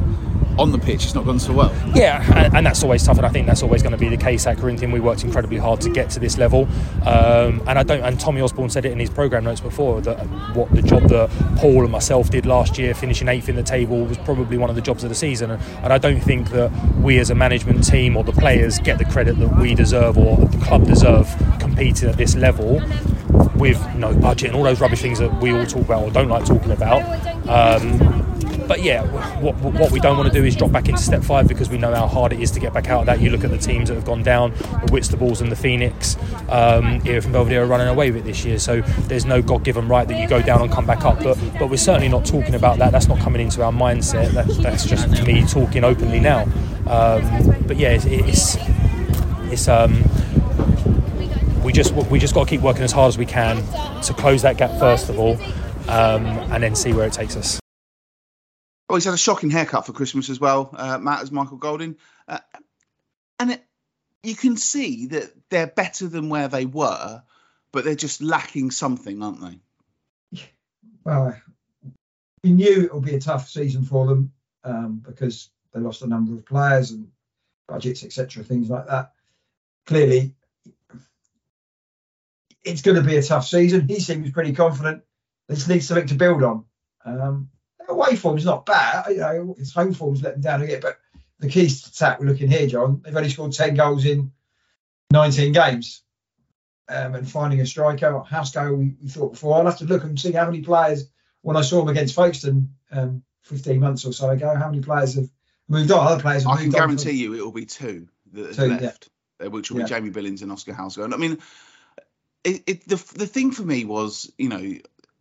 [0.59, 1.73] on the pitch, it's not gone so well.
[1.95, 4.45] Yeah, and, that's always tough, and I think that's always going to be the case
[4.45, 4.91] at Corinthian.
[4.91, 6.67] We worked incredibly hard to get to this level,
[7.05, 8.01] um, and I don't.
[8.01, 10.17] And Tommy Osborne said it in his program notes before that
[10.55, 14.05] what the job that Paul and myself did last year, finishing eighth in the table,
[14.05, 15.51] was probably one of the jobs of the season.
[15.51, 18.97] And, and I don't think that we as a management team or the players get
[18.97, 22.81] the credit that we deserve or the club deserve competing at this level
[23.55, 26.29] with no budget and all those rubbish things that we all talk about or don't
[26.29, 27.01] like talking about.
[27.47, 28.36] Um,
[28.67, 29.03] but yeah,
[29.39, 31.77] what, what we don't want to do is drop back into step five because we
[31.77, 33.21] know how hard it is to get back out of that.
[33.21, 36.17] You look at the teams that have gone down, the Whitstables and the Phoenix,
[36.49, 38.59] um, here from Belvedere are running away with it this year.
[38.59, 41.23] So there's no God-given right that you go down and come back up.
[41.23, 42.91] But but we're certainly not talking about that.
[42.91, 44.31] That's not coming into our mindset.
[44.31, 46.43] That, that's just me talking openly now.
[46.87, 48.57] Um, but yeah, it's it's,
[49.51, 50.03] it's um,
[51.63, 53.57] we just we just got to keep working as hard as we can
[54.03, 55.37] to close that gap first of all,
[55.89, 57.59] um, and then see where it takes us.
[58.89, 61.97] Oh, he's had a shocking haircut for Christmas as well, uh, Matt, as Michael Golding.
[62.27, 62.39] Uh,
[63.39, 63.63] and it,
[64.23, 67.21] you can see that they're better than where they were,
[67.71, 69.59] but they're just lacking something, aren't they?
[71.03, 71.37] Well,
[72.43, 74.31] we knew it would be a tough season for them
[74.63, 77.09] um, because they lost a number of players and
[77.67, 79.13] budgets, etc., things like that.
[79.85, 80.33] Clearly,
[82.63, 83.87] it's going to be a tough season.
[83.87, 85.03] He seems pretty confident.
[85.47, 86.65] This needs something to build on.
[87.05, 87.49] Um,
[87.97, 89.05] away form's not bad.
[89.09, 90.99] You know, his home form's let them down a bit, but
[91.39, 93.01] the keys to attack we're looking here, Jon.
[93.03, 94.31] They've only scored ten goals in
[95.11, 96.03] 19 games.
[96.89, 99.57] Um, and finding a striker, Housego, we, we, thought before.
[99.57, 101.09] I'll have to look and see how many players,
[101.41, 105.15] when I saw him against Folkestone um, 15 months or so ago, how many players
[105.15, 105.29] have
[105.67, 106.07] moved on.
[106.07, 109.09] Other players have I can guarantee you it will be two that two, left,
[109.41, 109.47] yeah.
[109.47, 109.85] Uh, which will yeah.
[109.85, 111.03] be Jamie Billings and Oscar Housego.
[111.03, 111.39] And I mean,
[112.45, 114.75] it, it, the, the thing for me was, you know,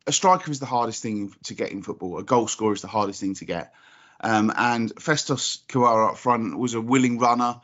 [0.06, 2.18] a striker is the hardest thing to get in football.
[2.18, 3.72] A goal scorer is the hardest thing to get.
[4.20, 7.60] Um, and Festus Kawara up front was a willing runner,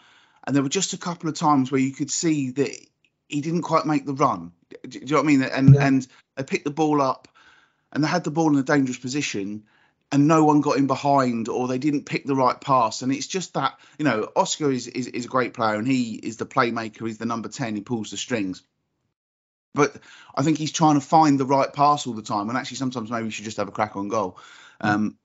[0.46, 2.70] and there were just a couple of times where you could see that
[3.28, 4.52] he didn't quite make the run.
[4.87, 5.42] Do, you know what I mean?
[5.42, 5.87] And yeah.
[5.87, 7.28] and they picked the ball up,
[7.92, 9.64] and they had the ball in a dangerous position,
[10.11, 13.00] and no one got in behind, or they didn't pick the right pass.
[13.00, 16.14] And it's just that you know Oscar is is, is a great player, and he
[16.14, 17.07] is the playmaker.
[17.07, 17.76] He's the number ten.
[17.76, 18.62] He pulls the strings
[19.74, 19.96] but
[20.35, 22.48] I think he's trying to find the right pass all the time.
[22.48, 24.38] And actually, sometimes maybe he should just have a crack on goal.
[24.82, 24.88] Mm.
[24.88, 25.18] Um,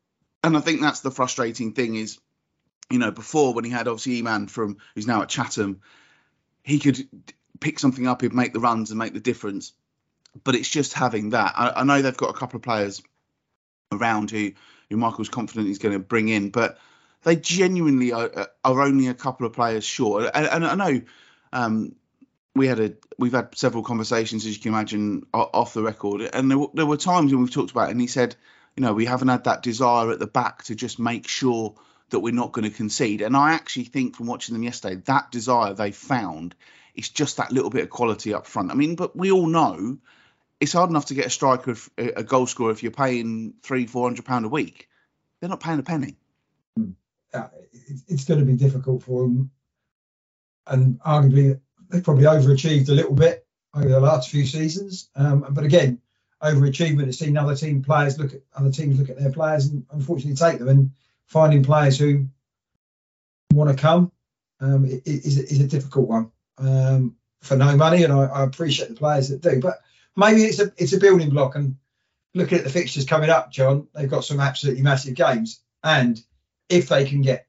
[0.44, 2.20] and I think that's the frustrating thing is,
[2.90, 5.82] you know, before when he had obviously Eman from who's now at Chatham,
[6.64, 7.08] he could
[7.60, 9.74] pick something up, he'd make the runs and make the difference.
[10.44, 11.54] But it's just having that.
[11.58, 13.02] I, I know they've got a couple of players
[13.92, 14.52] around who
[14.90, 16.78] who Michael's confident he's going to bring in, but
[17.24, 20.32] they genuinely are, are only a couple of players short.
[20.34, 21.02] And, and I know
[21.52, 21.96] um,
[22.58, 26.22] we had a we've had several conversations as you can imagine off the record.
[26.22, 28.36] And there, there were times when we've talked about it and he said
[28.76, 31.76] you know we haven't had that desire at the back to just make sure
[32.10, 33.22] that we're not going to concede.
[33.22, 36.56] And i actually think from watching them yesterday that desire they found
[36.96, 38.72] is just that little bit of quality up front.
[38.72, 39.98] I mean but we all know
[40.60, 44.08] it's hard enough to get a striker a goal scorer if you're paying three four
[44.08, 44.90] hundred pound a week.
[45.40, 46.18] They're not paying a penny.
[47.34, 47.48] Uh,
[48.08, 49.52] it's going to be difficult for them
[50.70, 55.10] and arguably they've probably overachieved a little bit over the last few seasons.
[55.16, 56.02] Um, but again,
[56.42, 59.86] overachievement has seen other team players look at other teams look at their players and
[59.92, 60.92] unfortunately take them and
[61.26, 62.28] finding players who
[63.54, 64.12] want to come
[64.60, 68.04] um, is, is a difficult one um, for no money.
[68.04, 69.80] And I, I, appreciate the players that do, but
[70.16, 71.56] maybe it's a it's a building block.
[71.56, 71.78] And
[72.34, 75.62] looking at the fixtures coming up, Jon, they've got some absolutely massive games.
[75.84, 76.22] And
[76.70, 77.48] if they can get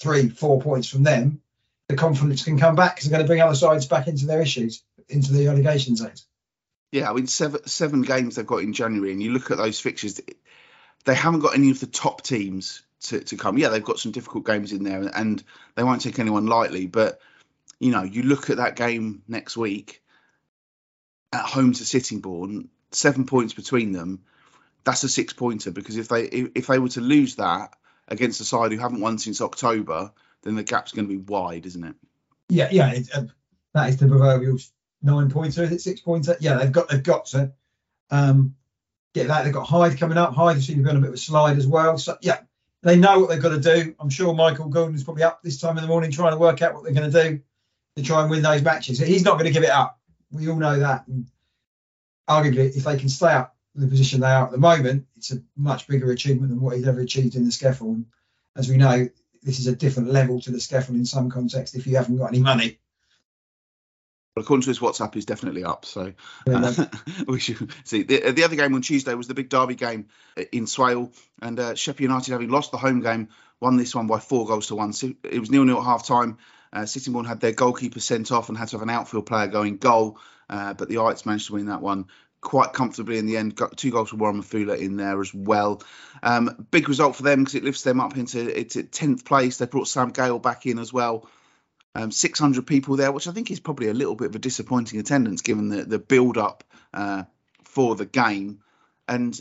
[0.00, 1.40] three, four points from them,
[1.88, 4.40] the confidence can come back because they're going to bring other sides back into their
[4.40, 5.96] issues, into the relegation.
[6.92, 9.80] Yeah, I mean seven seven games they've got in January, and you look at those
[9.80, 10.20] fixtures,
[11.04, 13.58] they haven't got any of the top teams to, to come.
[13.58, 15.42] Yeah, they've got some difficult games in there, and
[15.74, 16.86] they won't take anyone lightly.
[16.86, 17.20] But
[17.80, 20.02] you know, you look at that game next week
[21.32, 24.22] at home to Sittingbourne, seven points between them.
[24.84, 27.74] That's a six pointer because if they if they were to lose that
[28.06, 30.12] against a side who haven't won since October,
[30.44, 31.94] then the gap's going to be wide, isn't it?
[32.48, 33.24] Yeah, yeah, it, uh,
[33.72, 34.58] that is the proverbial
[35.02, 35.64] nine pointer.
[35.64, 36.36] Is it six pointer?
[36.40, 37.52] Yeah, they've got they've got to
[38.10, 38.54] um,
[39.14, 39.44] get that.
[39.44, 40.34] They've got Hythe coming up.
[40.34, 41.98] Hythe seem to be on a bit of a slide as well.
[41.98, 42.40] So yeah,
[42.82, 43.94] they know what they've got to do.
[43.98, 46.74] I'm sure Michael Golding's probably up this time in the morning trying to work out
[46.74, 47.40] what they're going to do
[47.96, 48.98] to try and win those matches.
[48.98, 49.98] He's not going to give it up.
[50.30, 51.06] We all know that.
[51.06, 51.26] And
[52.28, 55.32] arguably, if they can stay up in the position they are at the moment, it's
[55.32, 57.94] a much bigger achievement than what he's ever achieved in the SCEFL.
[57.94, 58.06] And
[58.56, 59.08] as we know,
[59.44, 62.28] this is a different level to the SCEFL in some context if you haven't got
[62.28, 62.78] any money.
[64.34, 65.84] Well, according to his WhatsApp, he's definitely up.
[65.84, 66.12] So
[66.50, 66.86] uh,
[67.28, 68.02] we should see.
[68.02, 70.08] The, the, other game on Tuesday was the big derby game
[70.50, 73.28] in Swale, and uh, Sheppey United, having lost the home game,
[73.60, 74.92] won this one by four goals to one.
[74.92, 76.38] So it was nil nil at half time.
[76.72, 79.76] Uh, Sittingbourne had their goalkeeper sent off and had to have an outfield player going
[79.76, 80.18] goal,
[80.50, 82.06] uh, but the Ites managed to win that one
[82.44, 83.56] quite comfortably in the end.
[83.56, 85.82] Got two goals for Warren Mfula in there as well.
[86.22, 89.56] Um, big result for them because it lifts them up into into tenth place.
[89.56, 91.28] They brought Sam Gale back in as well.
[91.96, 95.00] Um, 600 people there, which I think is probably a little bit of a disappointing
[95.00, 97.24] attendance given the the build up uh,
[97.64, 98.60] for the game.
[99.06, 99.38] And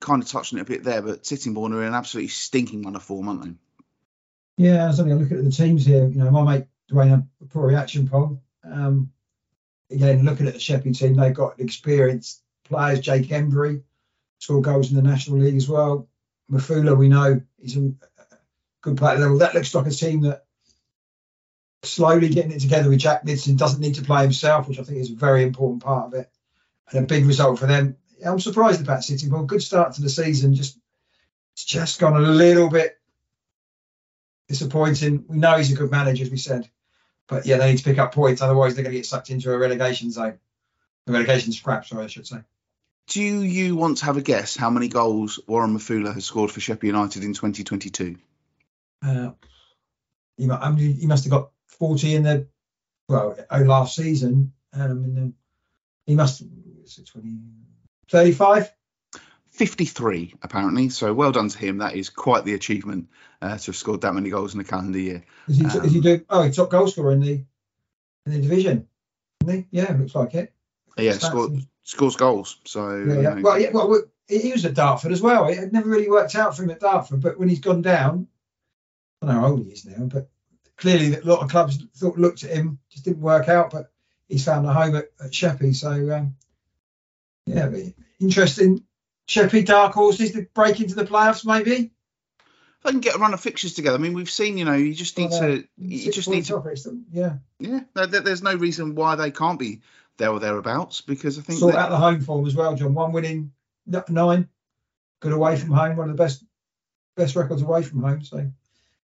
[0.00, 2.96] kind of touching it a bit there, but Sittingbourne are in an absolutely stinking run
[2.96, 3.52] of form, aren't they?
[4.56, 6.06] Yeah, I was only looking at the teams here.
[6.06, 8.42] You know, my mate Dwayne had a poor reaction poll.
[8.64, 9.12] Um,
[9.92, 13.00] again, looking at the Sheppey team, they've got experienced players.
[13.00, 13.82] Jake Embry
[14.38, 16.08] scored goals in the National League as well.
[16.50, 17.92] Mfula, we know, he's a
[18.82, 19.38] good player level.
[19.38, 20.44] That looks like a team that
[21.82, 24.98] slowly getting it together with Jack Nidson doesn't need to play himself, which I think
[24.98, 26.30] is a very important part of it.
[26.90, 27.96] And a big result for them.
[28.24, 29.46] I'm surprised about Sittingbourne.
[29.46, 30.54] Good start to the season.
[30.54, 30.78] Just
[31.54, 32.98] it's just gone a little bit
[34.48, 35.24] disappointing.
[35.28, 36.68] We know he's a good manager, as we said,
[37.32, 38.42] but yeah, they need to pick up points.
[38.42, 40.38] Otherwise, they're going to get sucked into a relegation zone,
[41.06, 41.86] a relegation scrap.
[41.86, 42.38] Sorry, I should say.
[43.08, 46.60] Do you want to have a guess how many goals Warren Mfula has scored for
[46.60, 48.16] Sheppey United in 2022?
[49.04, 49.30] Uh,
[50.36, 52.46] he, he must have got 40 in the
[53.08, 54.52] well oh, last season.
[54.72, 55.32] Um, in the,
[56.06, 56.42] he must
[57.12, 57.38] 20,
[58.10, 58.72] 35.
[59.62, 60.88] 53 apparently.
[60.88, 61.78] So well done to him.
[61.78, 64.98] That is quite the achievement uh, to have scored that many goals in a calendar
[64.98, 65.22] year.
[65.46, 66.24] Is he, um, is he doing?
[66.28, 67.44] Oh, he's top goal scorer in the
[68.26, 68.88] in the division.
[69.44, 69.66] Isn't he?
[69.70, 70.52] Yeah, looks like it.
[70.98, 71.50] Yeah, score,
[71.84, 72.56] scores goals.
[72.64, 73.40] So yeah, yeah.
[73.40, 75.46] well, yeah, well, he was at Dartford as well.
[75.46, 78.26] It never really worked out for him at Dartford, but when he's gone down,
[79.22, 80.28] I don't know how old he is now, but
[80.76, 83.70] clearly a lot of clubs thought looked at him, just didn't work out.
[83.70, 83.92] But
[84.28, 85.72] he's found a home at, at Sheppey.
[85.72, 86.34] So um,
[87.46, 87.70] yeah,
[88.20, 88.82] interesting
[89.32, 91.90] Sheppey dark horses to break into the playoffs, maybe.
[92.78, 93.96] If they can get a run of fixtures together.
[93.96, 97.36] I mean, we've seen, you know, you just need to, you just need to, yeah,
[97.58, 97.80] yeah.
[97.94, 99.80] There's no reason why they can't be
[100.18, 102.94] there or thereabouts because I think sort out the home form as well, Jon.
[102.94, 103.52] One winning
[103.86, 104.48] nine,
[105.20, 106.44] good away from home, one of the best
[107.16, 108.22] best records away from home.
[108.22, 108.36] So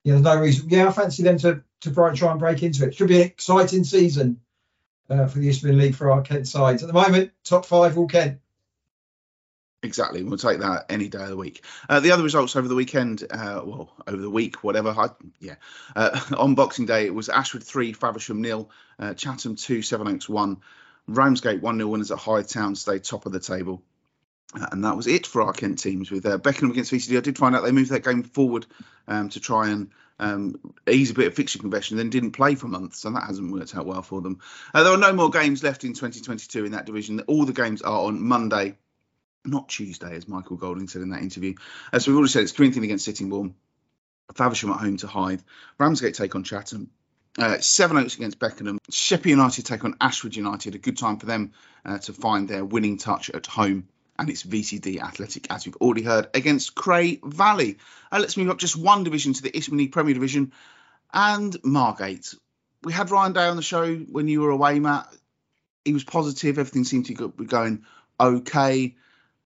[0.03, 0.69] yeah, there's no reason.
[0.69, 2.95] Yeah, I fancy them to to try and break into it.
[2.95, 4.39] Should be an exciting season
[5.09, 6.83] uh, for the Eastern League for our Kent sides.
[6.83, 8.39] At the moment, top five all Kent.
[9.83, 10.23] Exactly.
[10.23, 11.63] We'll take that any day of the week.
[11.89, 14.89] Uh, the other results over the weekend, uh, well, over the week, whatever.
[14.89, 15.09] I,
[15.41, 15.55] yeah.
[15.93, 20.57] Uh, on Boxing Day, it was Ashford 3, Faversham nil, uh, Chatham 2, Sevenoaks 1,
[21.07, 23.83] Ramsgate 1 0 winners at Hythe Town stay top of the table.
[24.57, 27.17] Uh, and that was it for our Kent teams with uh, Beckenham against VCD.
[27.17, 28.65] I did find out they moved that game forward
[29.09, 32.67] um, to try and um, ease a bit of fixture congestion, then didn't play for
[32.67, 34.39] months, and that hasn't worked out well for them.
[34.73, 37.19] there are no more games left in 2022 in that division.
[37.21, 38.77] All the games are on Monday
[39.45, 41.55] not Tuesday, as Michael Golding said in that interview.
[41.91, 43.53] As we've already said, it's Corinthian against Sittingbourne,
[44.33, 45.41] Faversham at home to Hythe,
[45.77, 46.89] Ramsgate take on Chatham,
[47.37, 50.75] uh, Sevenoaks against Beckenham, Sheppey United take on Ashford United.
[50.75, 53.87] A good time for them uh, to find their winning touch at home.
[54.19, 57.79] And it's VCD Athletic, as we've already heard, against Cray Valley.
[58.11, 60.53] Uh, let's move up just one division to the Isthmian League Premier Division
[61.11, 62.35] and Margate.
[62.83, 65.07] We had Ryan Day on the show when you were away, Matt.
[65.83, 66.59] He was positive.
[66.59, 67.85] Everything seemed to be going
[68.19, 68.95] okay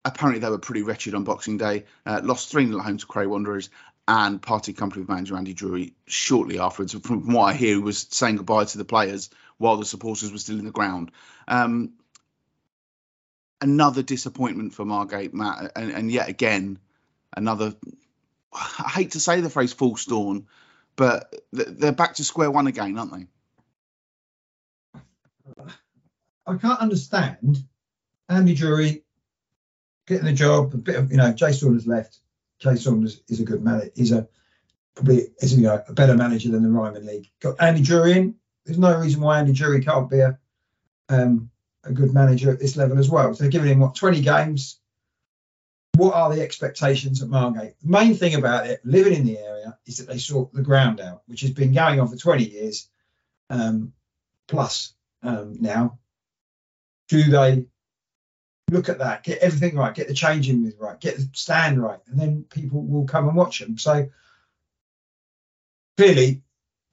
[0.08, 1.84] apparently they were pretty wretched on Boxing Day.
[2.04, 3.70] Uh, lost 3 0 home to Cray Wanderers
[4.08, 6.94] and parted company with manager Andy Drury shortly afterwards.
[7.02, 10.38] From what I hear, he was saying goodbye to the players while the supporters were
[10.38, 11.10] still in the ground.
[11.46, 11.92] Um,
[13.60, 16.78] another disappointment for Margate, Matt, and, and, yet again,
[17.36, 17.74] another.
[18.52, 20.46] I hate to say the phrase false dawn,
[20.96, 23.26] but they're back to square one again, aren't they?
[26.46, 27.62] I can't understand
[28.28, 29.02] Andy Drury
[30.08, 30.74] getting the job.
[30.74, 32.18] A bit of you know, Jay Saunders left.
[32.58, 33.90] Jay Saunders is a good man.
[33.94, 34.26] He's a
[34.94, 37.30] probably is you know, a better manager than the Ryman League.
[37.40, 38.34] Got Andy Drury in.
[38.64, 40.38] There's no reason why Andy Drury can't be a
[41.08, 41.50] um,
[41.84, 43.32] a good manager at this level as well.
[43.32, 44.80] So they're giving him what 20 games.
[45.94, 47.74] What are the expectations at Margate?
[47.82, 51.00] The main thing about it, living in the area, is that they sort the ground
[51.00, 52.88] out, which has been going on for 20 years
[53.50, 53.92] um,
[54.46, 55.98] plus um, now.
[57.08, 57.66] Do they
[58.68, 62.00] look at that, get everything right, get the changing with right, get the stand right,
[62.06, 63.78] and then people will come and watch them.
[63.78, 64.08] So
[65.96, 66.42] clearly,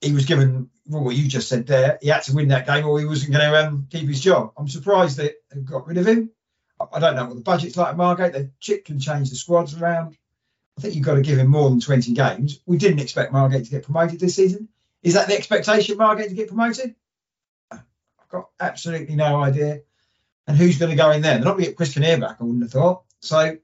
[0.01, 1.97] he was given well, what you just said there.
[2.01, 4.53] He had to win that game, or he wasn't going to um, keep his job.
[4.57, 6.31] I'm surprised that they got rid of him.
[6.93, 8.33] I don't know what the budget's like at Margate.
[8.33, 10.17] The chip can change the squads around.
[10.77, 12.59] I think you've got to give him more than 20 games.
[12.65, 14.67] We didn't expect Margate to get promoted this season.
[15.01, 16.95] Is that the expectation, Margate to get promoted?
[17.71, 17.79] I've
[18.29, 19.81] got absolutely no idea.
[20.47, 21.35] And who's going to go in there?
[21.35, 23.03] They're not going to get Chris Kinnear back, I wouldn't have thought.
[23.19, 23.57] So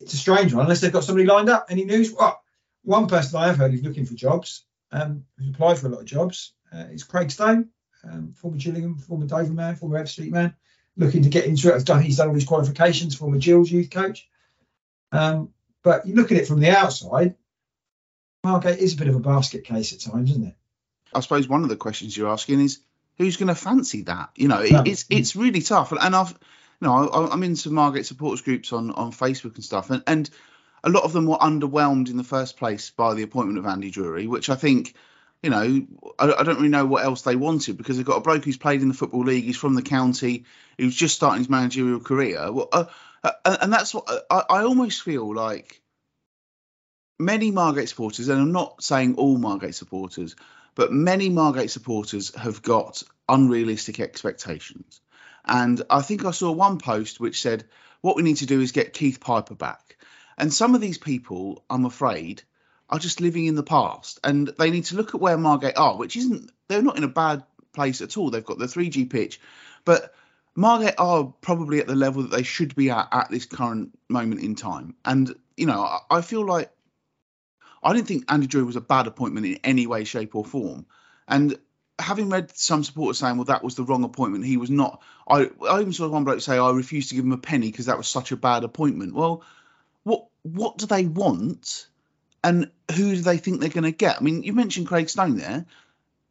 [0.00, 1.66] it's a strange one, unless they've got somebody lined up.
[1.70, 2.12] Any news?
[2.12, 2.42] Well,
[2.82, 6.00] one person I have heard is looking for jobs, um, who's applied for a lot
[6.00, 7.68] of jobs, uh, is Craig Stone,
[8.04, 10.54] um, former Gillingham, former Dover man, former Ebbsfleet man,
[10.96, 11.74] looking to get into it.
[12.02, 14.28] He's done all his qualifications, former Gills youth coach.
[15.12, 15.50] Um,
[15.82, 17.36] but you look at it from the outside,
[18.44, 20.54] Margate is a bit of a basket case at times, isn't it?
[21.12, 22.80] I suppose one of the questions you're asking is
[23.18, 24.30] who's going to fancy that?
[24.36, 25.92] You know, it, it's it's really tough.
[25.92, 26.30] And I've,
[26.80, 30.02] you know, I, I'm in some Margate supporters groups on on Facebook and stuff, and
[30.06, 30.30] and
[30.84, 33.90] a lot of them were underwhelmed in the first place by the appointment of Andy
[33.90, 34.94] Drury, which I think.
[35.42, 35.86] You know,
[36.18, 38.56] I, I don't really know what else they wanted because they've got a bloke who's
[38.56, 39.44] played in the football league.
[39.44, 40.44] He's from the county.
[40.78, 42.50] Who's just starting his managerial career.
[42.50, 42.86] Well, uh,
[43.22, 45.82] uh, and that's what I, I almost feel like.
[47.18, 50.36] Many Margate supporters, and I'm not saying all Margate supporters,
[50.76, 55.00] but many Margate supporters have got unrealistic expectations.
[55.44, 57.64] And I think I saw one post which said,
[58.02, 59.96] what we need to do is get Keith Piper back.
[60.38, 62.42] And some of these people, I'm afraid,
[62.90, 64.20] are just living in the past.
[64.22, 67.08] And they need to look at where Margate are, which isn't, they're not in a
[67.08, 67.42] bad
[67.74, 68.30] place at all.
[68.30, 69.40] They've got the 3G pitch.
[69.84, 70.14] But
[70.54, 74.42] Margate are probably at the level that they should be at at this current moment
[74.42, 74.94] in time.
[75.06, 76.70] And, you know, I, I feel like
[77.86, 80.86] I didn't think Andy Drew was a bad appointment in any way, shape, or form.
[81.28, 81.56] And
[82.00, 85.02] having read some supporters saying, well, that was the wrong appointment, he was not.
[85.28, 87.86] I, I even saw one bloke say, I refused to give him a penny because
[87.86, 89.14] that was such a bad appointment.
[89.14, 89.44] Well,
[90.02, 91.86] what what do they want
[92.42, 94.16] and who do they think they're going to get?
[94.18, 95.64] I mean, you mentioned Craig Stone there.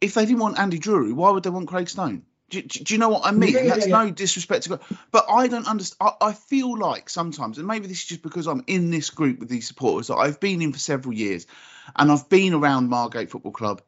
[0.00, 2.24] If they didn't want Andy Drury, why would they want Craig Stone?
[2.48, 3.54] Do, do, do you know what I mean?
[3.54, 4.04] Yeah, yeah, That's yeah.
[4.04, 4.80] no disrespect to God,
[5.10, 6.12] but I don't understand.
[6.20, 9.40] I, I feel like sometimes, and maybe this is just because I'm in this group
[9.40, 11.46] with these supporters that I've been in for several years,
[11.96, 13.82] and I've been around Margate Football Club.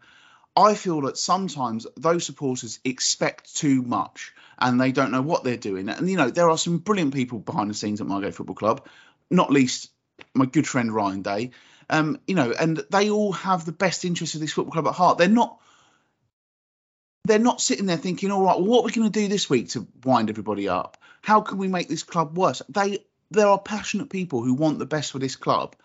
[0.57, 5.57] I feel that sometimes those supporters expect too much and they don't know what they're
[5.57, 5.89] doing.
[5.89, 8.87] And you know, there are some brilliant people behind the scenes at Margate Football Club,
[9.31, 9.91] not least
[10.35, 11.51] my good friend Ryan Day.
[11.89, 14.95] Um, you know, and they all have the best interests of this football club at
[14.95, 15.19] heart.
[15.19, 15.61] They're not
[17.29, 19.49] they're not sitting there thinking, all right, well, what are we going to do this
[19.49, 20.97] week to wind everybody up?
[21.23, 22.63] How can we make this club worse?
[22.69, 22.99] They
[23.31, 25.77] there are passionate people who want the best for this club,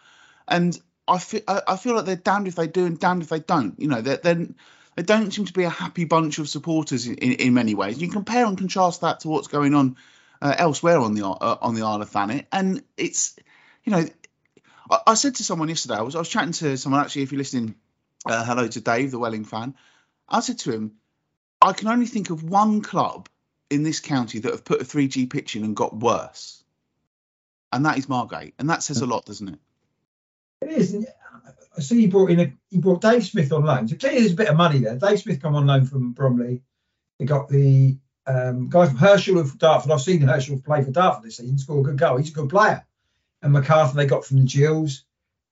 [0.47, 3.39] and I feel I, feel like they're damned if they do and damned if they
[3.39, 3.79] don't.
[3.79, 4.47] You know, they're, they're
[4.95, 8.01] they don't seem to be a happy bunch of supporters in, in, in many ways.
[8.01, 9.97] You compare and contrast that to what's going on
[10.41, 13.37] uh, elsewhere on the uh, on the Isle of Thanet, and it's
[13.83, 14.05] you know,
[14.89, 17.23] I, I said to someone yesterday, I was I was chatting to someone actually.
[17.23, 17.75] If you're listening,
[18.25, 19.75] uh, hello to Dave, the Welling fan.
[20.29, 20.93] I said to him,
[21.63, 23.29] I can only think of one club
[23.69, 26.63] in this county that have put a 3G pitch in and got worse,
[27.71, 29.59] and that is Margate, and that says a lot, doesn't it?
[30.61, 31.07] It is.
[31.75, 33.87] I see he brought in a he brought Dave Smith on loan.
[33.87, 34.95] So clearly there's a bit of money there.
[34.95, 36.61] Dave Smith come on loan from Bromley.
[37.17, 37.97] They got the
[38.27, 39.91] um, guy from Herschel of Dartford.
[39.91, 41.57] I've seen Herschel play for Dartford this season.
[41.57, 42.17] Score a good goal.
[42.17, 42.85] He's a good player.
[43.41, 45.03] And MacArthur they got from the Gills.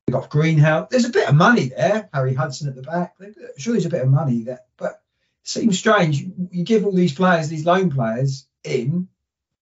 [0.05, 0.88] They got Greenhouse.
[0.91, 2.09] There's a bit of money there.
[2.14, 3.16] Harry Hudson at the back.
[3.57, 5.01] Sure there's a bit of money there, but
[5.44, 6.22] seems strange.
[6.52, 9.08] You give all these players, these loan players, in.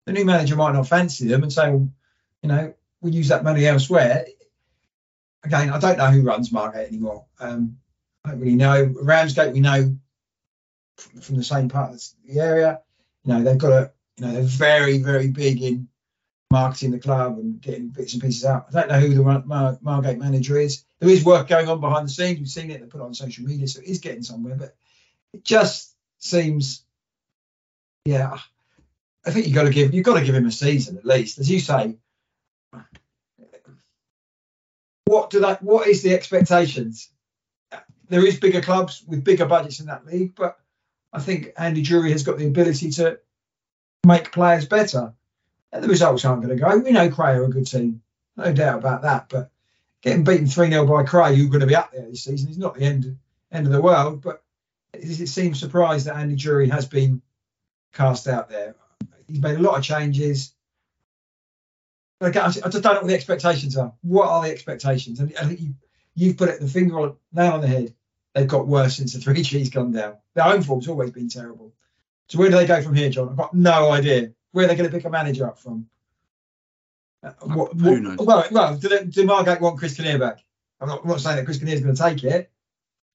[0.06, 1.88] The new manager might not fancy them and say, well,
[2.42, 4.26] you know, we'll use that money elsewhere
[5.46, 7.24] again, I don't know who runs Margate anymore.
[7.40, 7.78] Um,
[8.24, 8.92] I don't really know.
[9.00, 9.96] Ramsgate, we know
[10.96, 12.80] from, the same part of the area.
[13.24, 15.88] You know, they've got a, you know, they're very, very big in
[16.50, 18.66] marketing the club and getting bits and pieces out.
[18.68, 20.84] I don't know who the Mar- Margate manager is.
[21.00, 22.38] There is work going on behind the scenes.
[22.38, 22.80] We've seen it.
[22.80, 24.56] They put it on social media, so it is getting somewhere.
[24.56, 24.74] But
[25.32, 26.84] it just seems,
[28.04, 28.38] yeah.
[29.24, 31.38] I think you got to give you've got to give him a season at least,
[31.38, 31.96] as you say.
[35.06, 35.62] What do that?
[35.62, 37.10] What is the expectations?
[38.08, 40.58] there is bigger clubs with bigger budgets in that league, but
[41.12, 43.18] I think Andy Drury has got the ability to
[44.06, 45.14] make players better.
[45.72, 46.78] And the results aren't going to go.
[46.78, 48.02] We know Cray are a good team,
[48.36, 49.28] no doubt about that.
[49.28, 49.50] But
[50.00, 52.58] getting beaten 3 0 by Cray, who's going to be up there this season, is
[52.58, 53.18] not the end
[53.50, 54.22] end of the world.
[54.22, 54.42] But
[55.02, 57.22] it, it seems surprised that Andy Drury has been
[57.92, 58.74] cast out there.
[59.26, 60.52] He's made a lot of changes.
[62.20, 63.92] I just don't know what the expectations are.
[64.02, 65.20] What are the expectations?
[65.20, 65.74] And I think you,
[66.14, 67.94] you've put it the finger on nail on the head.
[68.34, 70.16] They've got worse since the three G's gone down.
[70.34, 71.74] Their home form's always been terrible.
[72.28, 73.28] So where do they go from here, Jon?
[73.28, 74.32] I've got no idea.
[74.52, 75.86] Where are they going to pick a manager up from?
[77.22, 78.18] Uh, what, Who knows?
[78.18, 80.44] Well, well, do, they, do Margate want Chris Kinnear back?
[80.80, 82.50] I'm not, I'm not saying that Chris Kinnear is going to take it,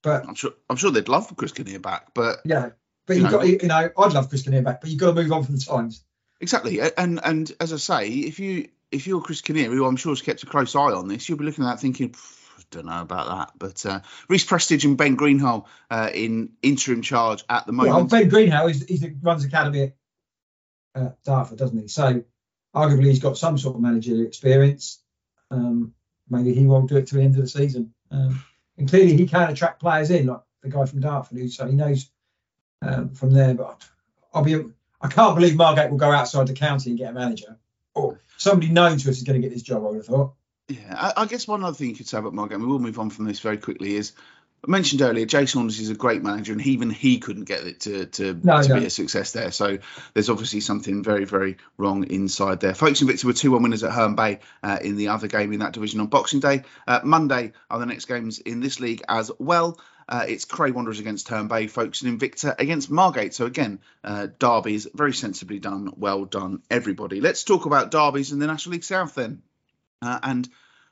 [0.02, 2.14] but I'm sure I'm sure they'd love for Chris Kinnear back.
[2.14, 2.70] But yeah,
[3.06, 5.22] but you have got you know I'd love Chris Kinnear back, but you've got to
[5.22, 6.04] move on from the times.
[6.40, 10.12] Exactly, and and as I say, if you if you're Chris Kinnear, who I'm sure
[10.12, 12.16] has kept a close eye on this, you'll be looking at that thinking,
[12.72, 13.52] don't know about that.
[13.58, 17.96] But uh, Reece Prestage and Ben Greenhalgh uh, in interim charge at the moment.
[17.96, 19.94] Well, Ben Greenhalgh is, he runs academy
[20.96, 21.88] at uh, Dartford, doesn't he?
[21.88, 22.24] So
[22.76, 25.02] arguably he's got some sort of managerial experience.
[25.52, 25.94] Um,
[26.30, 27.94] maybe he won't do it to the end of the season.
[28.10, 28.44] Um,
[28.82, 31.76] and clearly he can attract players in, like the guy from Dartford, who so he
[31.76, 32.10] knows
[32.82, 33.54] um, from there.
[33.54, 33.84] But
[34.34, 34.56] I'll be,
[35.00, 37.60] I can't believe Margate will go outside the county and get a manager,
[37.94, 39.86] or somebody known to us is going to get this job.
[39.86, 40.34] I would have thought.
[40.68, 42.98] Yeah, I, I, guess one other thing you could say about Margate, we will move
[42.98, 44.14] on from this very quickly, is
[44.66, 47.80] I mentioned earlier, Jason Saunders is a great manager, and even he couldn't get it
[47.82, 48.80] to to, no, to no.
[48.80, 49.52] be a success there.
[49.52, 49.80] So
[50.14, 52.76] there's obviously something very, very wrong inside there.
[52.76, 55.60] Folkes Invicta were 2 1 winners at Herne Bay uh, in the other game in
[55.62, 56.64] that division on Boxing Day.
[56.88, 59.80] Uh, Monday are the next games in this league as well.
[60.08, 63.34] Uh, it's Cray Wanderers against Herne Bay, folks, and Invicta against Margate.
[63.34, 65.94] So again, uh, derbies very sensibly done.
[65.96, 67.20] Well done, everybody.
[67.20, 69.42] Let's talk about derbies in the National League South then.
[70.04, 70.50] Uh, and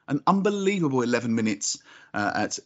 [0.08, 1.80] an unbelievable 11 minutes
[2.14, 2.60] uh, at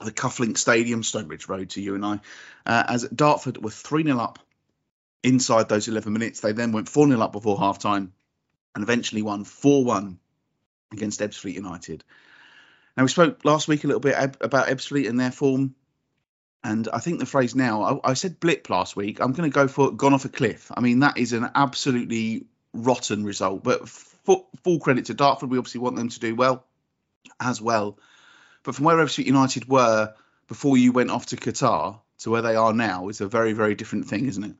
[0.00, 2.20] the Kuflink Stadium, Stonebridge Road to you and I,
[2.66, 4.38] uh, as Dartford were 3 0 up
[5.22, 6.40] inside those 11 minutes.
[6.40, 8.12] They then went 4 0 up before half time
[8.74, 10.18] and eventually won 4 1
[10.92, 12.04] against Ebbsfleet United.
[12.96, 15.74] Now, we spoke last week a little bit about Ebbsfleet and their form.
[16.62, 19.20] And I think the phrase now, I, I said blip last week.
[19.20, 20.70] I'm going to go for gone off a cliff.
[20.74, 23.62] I mean, that is an absolutely rotten result.
[23.62, 25.50] But full, full credit to Dartford.
[25.50, 26.64] We obviously want them to do well
[27.40, 27.98] as well.
[28.64, 30.14] But from where Ebbsfleet United were
[30.48, 33.74] before you went off to Qatar to where they are now is a very, very
[33.74, 34.54] different thing, isn't it?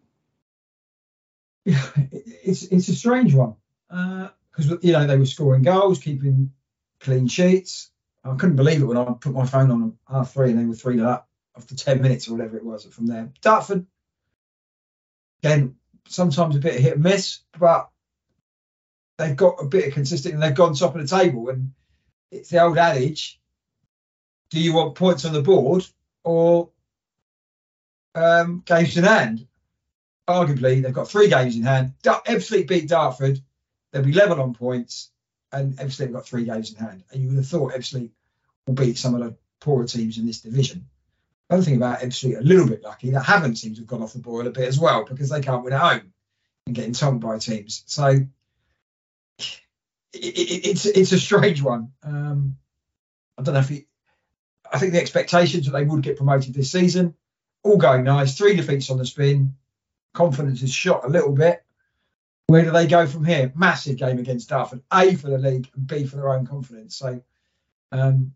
[1.64, 1.82] Yeah,
[2.12, 3.56] it's it's a strange one
[3.88, 6.52] because uh, you know they were scoring goals, keeping
[7.00, 7.90] clean sheets.
[8.22, 10.74] I couldn't believe it when I put my phone on half three and they were
[10.74, 13.32] three up after ten minutes or whatever it was from there.
[13.40, 13.86] Dartford,
[15.42, 15.76] again,
[16.08, 17.88] sometimes a bit of hit and miss, but
[19.16, 21.48] they've got a bit of consistency and they've gone top of the table.
[21.48, 21.72] And
[22.30, 23.40] it's the old adage:
[24.50, 25.86] Do you want points on the board
[26.22, 26.70] or
[28.14, 29.46] um, games in hand?
[30.28, 31.94] Arguably, they've got three games in hand.
[32.02, 33.40] Ebbsfleet beat Dartford.
[33.92, 35.10] They'll be level on points,
[35.52, 37.04] and Ebbsfleet got three games in hand.
[37.12, 38.10] And you would have thought Ebbsfleet
[38.66, 40.86] will beat some of the poorer teams in this division.
[41.48, 44.02] The other thing about Ebbsfleet, a little bit lucky, they haven't seemed to have gone
[44.02, 46.12] off the boil a bit as well because they can't win at home
[46.66, 47.82] and getting told by teams.
[47.86, 48.28] So it,
[50.12, 51.92] it's it's a strange one.
[52.02, 52.56] Um,
[53.36, 53.86] I don't know if he,
[54.74, 57.14] I think the expectations that they would get promoted this season,
[57.62, 58.36] all going nice.
[58.36, 59.54] Three defeats on the spin,
[60.12, 61.64] confidence is shot a little bit.
[62.48, 63.52] Where do they go from here?
[63.54, 64.82] Massive game against Dartford.
[64.92, 66.96] A for the league and B for their own confidence.
[66.96, 67.22] So,
[67.92, 68.34] um,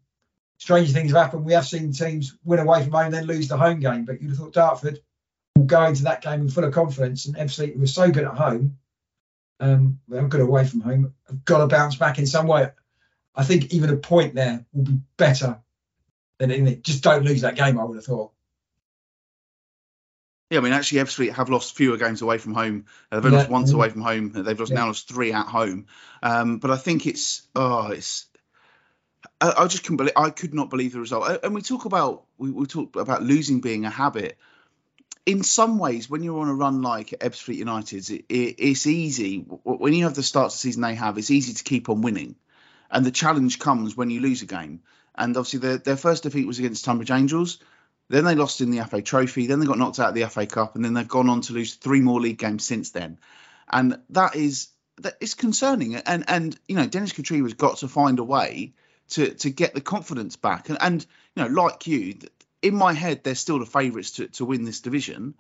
[0.59, 1.45] strange things have happened.
[1.45, 4.05] We have seen teams win away from home, and then lose the home game.
[4.05, 5.01] But you'd have thought Dartford
[5.57, 7.27] will go into that game in full of confidence.
[7.27, 8.79] And FC was so good at home,
[9.59, 11.15] um, they're good away from home.
[11.27, 12.71] Have got to bounce back in some way.
[13.35, 15.61] I think even a point there will be better
[16.39, 16.83] than in.
[16.83, 17.79] Just don't lose that game.
[17.79, 18.33] I would have thought.
[20.51, 22.87] Yeah, I mean, actually, Ebbsfleet have lost fewer games away from home.
[23.13, 24.33] Uh, they've yeah, lost once away from home.
[24.33, 24.79] They've lost yeah.
[24.79, 25.87] now lost three at home.
[26.23, 28.27] Um, but I think it's oh, it's.
[29.41, 30.15] I, I, just couldn't believe.
[30.17, 31.41] I could not believe the result.
[31.43, 34.39] And we talk about we, we talk about losing being a habit
[35.29, 39.41] in some ways, when you're on a run like Ebbsfleet United, it, it, it's easy.
[39.41, 42.01] When you have the start of the season they have, it's easy to keep on
[42.01, 42.35] winning.
[42.91, 44.81] And the challenge comes when you lose a game.
[45.19, 47.59] And obviously, their, their first defeat was against Tonbridge Angels.
[48.09, 49.47] Then they lost in the FA Trophy.
[49.47, 50.75] Then they got knocked out of the FA Cup.
[50.75, 53.19] And then they've gone on to lose three more league games since then.
[53.71, 55.97] And that is that is concerning.
[55.97, 58.73] And and you know, Dennis Kutrieb has got to find a way
[59.11, 60.69] to to get the confidence back.
[60.69, 61.07] And and
[61.37, 62.19] you know, like you,
[62.63, 65.35] in my head, they're still the favourites to, to win this division.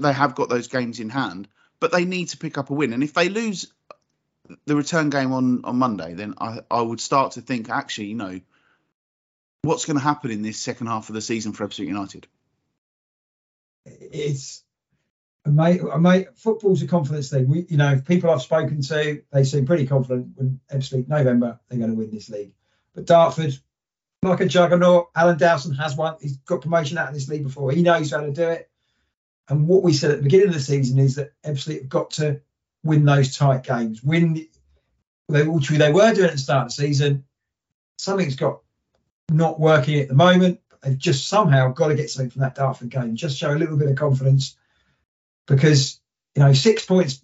[0.00, 1.48] They have got those games in hand,
[1.80, 2.92] but they need to pick up a win.
[2.92, 3.72] And if they lose
[4.66, 8.14] the return game on, on Monday, then I, I would start to think, actually, you
[8.14, 8.40] know,
[9.62, 12.26] what's going to happen in this second half of the season for Ebbsfleet United?
[13.84, 14.62] It's
[15.46, 17.48] mate, mate, football's a confidence thing.
[17.48, 21.78] We, you know, people I've spoken to, they seem pretty confident when Ebbsfleet November they're
[21.78, 22.52] going to win this league.
[22.94, 23.58] But Dartford,
[24.22, 26.16] like a juggernaut, Alan Dowson has one.
[26.20, 27.70] He's got promotion out of this league before.
[27.70, 28.68] He knows how to do it.
[29.48, 32.10] And what we said at the beginning of the season is that Ebbsfleet have got
[32.12, 32.40] to
[32.84, 34.02] win those tight games.
[34.02, 34.46] Win,
[35.28, 37.24] which they were doing at the start of the season.
[37.96, 38.60] Something's got
[39.30, 40.60] not working at the moment.
[40.82, 43.16] They've just somehow got to get something from that Dartford game.
[43.16, 44.56] Just show a little bit of confidence
[45.46, 46.00] because
[46.34, 47.20] you know six points,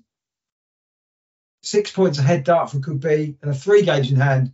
[1.63, 4.53] six points ahead Dartford could be, and a three games in hand.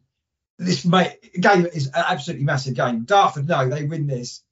[0.59, 3.05] This game is an absolutely massive game.
[3.05, 4.43] Dartford, no, they win this.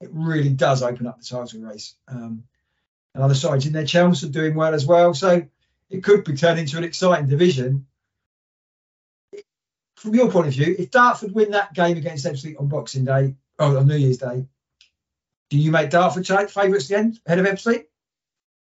[0.00, 1.94] It really does open up the title race.
[2.06, 2.44] Um,
[3.14, 5.12] and other sides in there, Chelmsford doing well as well.
[5.12, 5.46] So
[5.90, 7.86] it could be turned into an exciting division.
[9.98, 13.34] From your point of view, if Dartford win that game against Ebbsfleet on Boxing Day,
[13.58, 14.46] or on New Year's Day,
[15.50, 17.86] do you make Dartford favourites again ahead of Ebbsfleet?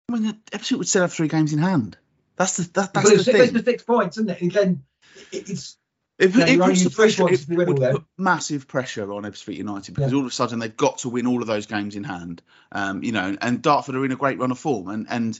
[0.10, 1.98] I mean, Ebbsfleet would still have three games in hand.
[2.36, 3.54] That's the that, that's the the thing.
[3.54, 4.42] the six points, isn't it?
[4.42, 4.84] Again,
[5.32, 5.78] it, it's
[6.20, 7.28] It, it puts pressure.
[7.28, 10.18] It to win all would put massive pressure on Ebbsfleet United because Yeah.
[10.18, 12.42] all of a sudden they've got to win all of those games in hand.
[12.72, 15.40] Um, you know, and Dartford are in a great run of form, and and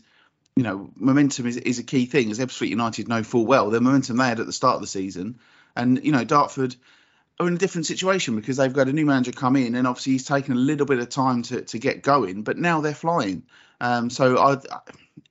[0.56, 2.32] you know, momentum is is a key thing.
[2.32, 4.88] As Ebbsfleet United know full well, the momentum they had at the start of the
[4.88, 5.40] season,
[5.76, 6.76] and you know, Dartford
[7.40, 10.14] are in a different situation because they've got a new manager come in, and obviously
[10.14, 13.44] he's taken a little bit of time to to get going, but now they're flying.
[13.82, 14.58] Um, so I,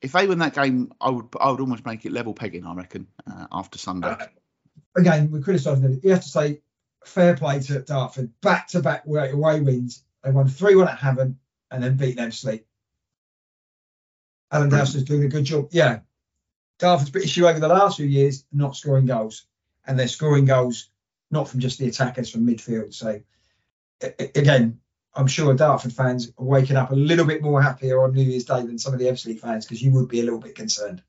[0.01, 2.67] if they win that game, I would I would almost make it level pegging.
[2.67, 4.09] I reckon uh, after Sunday.
[4.09, 4.27] uh,
[4.97, 6.05] again we're criticising it.
[6.05, 6.61] You have to say
[7.05, 8.31] fair play to Dartford.
[8.41, 10.03] Back to back away wins.
[10.23, 11.37] They won three one at Havant
[11.71, 12.65] and then beat Ebbsfleet.
[14.51, 15.69] Alan Dowson's doing a good job.
[15.71, 16.01] Yeah,
[16.79, 19.47] Dartford's bit issue over the last few years not scoring goals,
[19.87, 20.89] and they're scoring goals
[21.31, 22.95] not from just the attackers from midfield.
[22.95, 23.21] So
[24.35, 24.81] again,
[25.15, 28.45] I'm sure Dartford fans are waking up a little bit more happier on New Year's
[28.45, 31.03] Day than some of the Ebbsfleet fans because you would be a little bit concerned.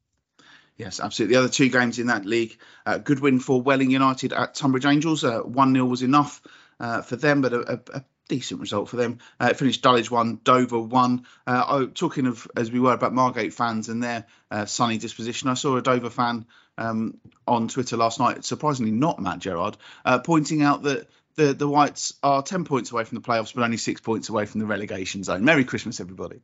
[0.76, 1.36] Yes, absolutely.
[1.36, 4.86] The other two games in that league, uh, good win for Welling United at Tonbridge
[4.86, 5.24] Angels.
[5.24, 6.42] Uh, One 0 was enough
[6.80, 9.20] uh, for them, but a, a decent result for them.
[9.40, 11.26] Uh, finished Dulwich one, Dover one.
[11.46, 15.50] Uh, oh, talking of as we were about Margate fans and their uh, sunny disposition,
[15.50, 16.46] I saw a Dover fan
[16.78, 17.18] um,
[17.48, 21.08] on Twitter last night, surprisingly not Matt Gerard, uh, pointing out that.
[21.36, 24.46] The, the Whites are 10 points away from the playoffs, but only six points away
[24.46, 25.44] from the relegation zone.
[25.44, 26.44] Merry Christmas, everybody.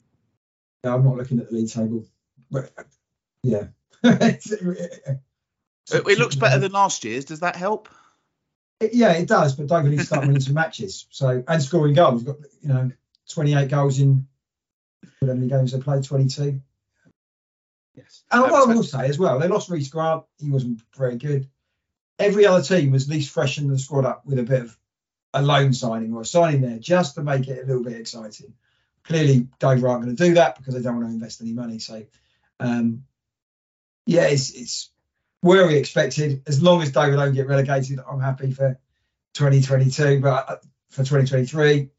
[0.83, 2.05] No, I'm not looking at the league table,
[2.49, 2.71] but
[3.43, 3.67] yeah.
[5.91, 7.25] It, it looks better than last year's.
[7.25, 7.89] Does that help?
[8.81, 9.55] Yeah, it does.
[9.55, 11.05] But needs to start winning some matches.
[11.09, 12.23] So and scoring goals.
[12.23, 12.91] We've Got you know
[13.29, 14.27] 28 goals in
[15.21, 16.03] how many games they played?
[16.03, 16.61] 22.
[17.95, 18.23] Yes.
[18.31, 20.23] And what I will say as well, they lost Reece Grant.
[20.39, 21.49] He wasn't very good.
[22.17, 24.77] Every other team was at least freshened the squad up with a bit of
[25.33, 28.53] a loan signing or a signing there just to make it a little bit exciting.
[29.03, 31.79] Clearly, Dover aren't going to do that because they don't want to invest any money.
[31.79, 32.05] So,
[32.59, 33.05] um,
[34.05, 34.89] yeah, it's, it's
[35.41, 36.43] where we expected.
[36.47, 38.79] As long as Dover don't get relegated, I'm happy for
[39.33, 40.19] 2022.
[40.21, 40.55] But uh,
[40.89, 41.89] for 2023,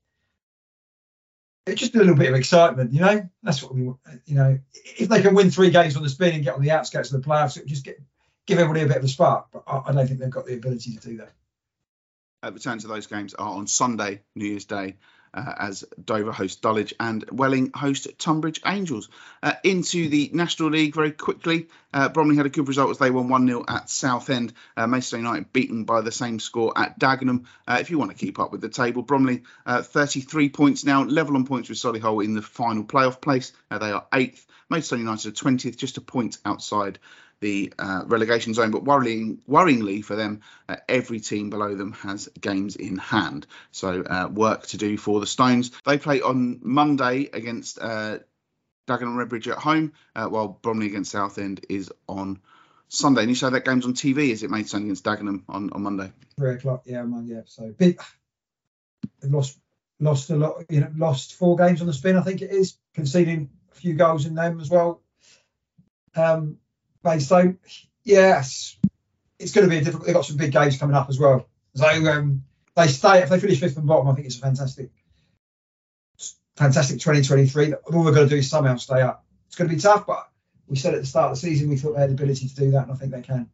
[1.66, 3.28] it's just a little bit of excitement, you know.
[3.42, 4.58] That's what we, want, you know.
[4.74, 7.22] If they can win three games on the spin and get on the outskirts of
[7.22, 8.00] the playoffs, it just get
[8.46, 9.46] give everybody a bit of a spark.
[9.52, 11.32] But I, I don't think they've got the ability to do that.
[12.42, 14.96] Uh, return to those games are on Sunday, New Year's Day,
[15.34, 19.08] uh, as Dover host Dulwich and Welling host Tonbridge Angels.
[19.42, 21.68] Uh, into the National League very quickly.
[21.92, 24.52] Uh, Bromley had a good result as they won 1 0 at Southend.
[24.76, 27.44] Uh, Maidstone United beaten by the same score at Dagenham.
[27.66, 31.04] Uh, if you want to keep up with the table, Bromley uh, 33 points now,
[31.04, 33.52] level on points with Solihull in the final playoff place.
[33.70, 34.46] They are eighth.
[34.68, 36.98] Maidstone United are 20th, just a point outside
[37.40, 38.70] the uh, relegation zone.
[38.70, 43.46] But worrying, worryingly for them, uh, every team below them has games in hand.
[43.72, 45.70] So uh, work to do for the Stones.
[45.84, 48.18] They play on Monday against uh,
[48.88, 52.40] Dagenham Redbridge at home, uh, while Bromley against Southend is on
[52.88, 53.22] Sunday.
[53.22, 56.12] And you say that game's on TV, is it Maidstone against Dagenham on, on Monday?
[56.36, 57.42] Three o'clock, yeah, man, yeah.
[57.46, 58.00] So big.
[59.22, 59.58] Lost
[60.00, 62.16] lost a lot, you know, lost four games on the spin.
[62.16, 65.02] I think it is conceding a few goals in them as well.
[66.16, 66.56] Um,
[67.04, 67.58] Maidstone,
[68.04, 68.76] yes,
[69.38, 70.06] it's going to be a difficult.
[70.06, 71.48] They've got some big games coming up as well.
[71.74, 72.44] So um,
[72.76, 74.08] they stay if they finish fifth and bottom.
[74.08, 74.90] I think it's a fantastic,
[76.56, 77.74] fantastic 2023.
[77.74, 79.24] All we're going to do is somehow stay up.
[79.46, 80.28] It's going to be tough, but
[80.68, 82.54] we said at the start of the season we thought they had the ability to
[82.54, 83.50] do that, and I think they can.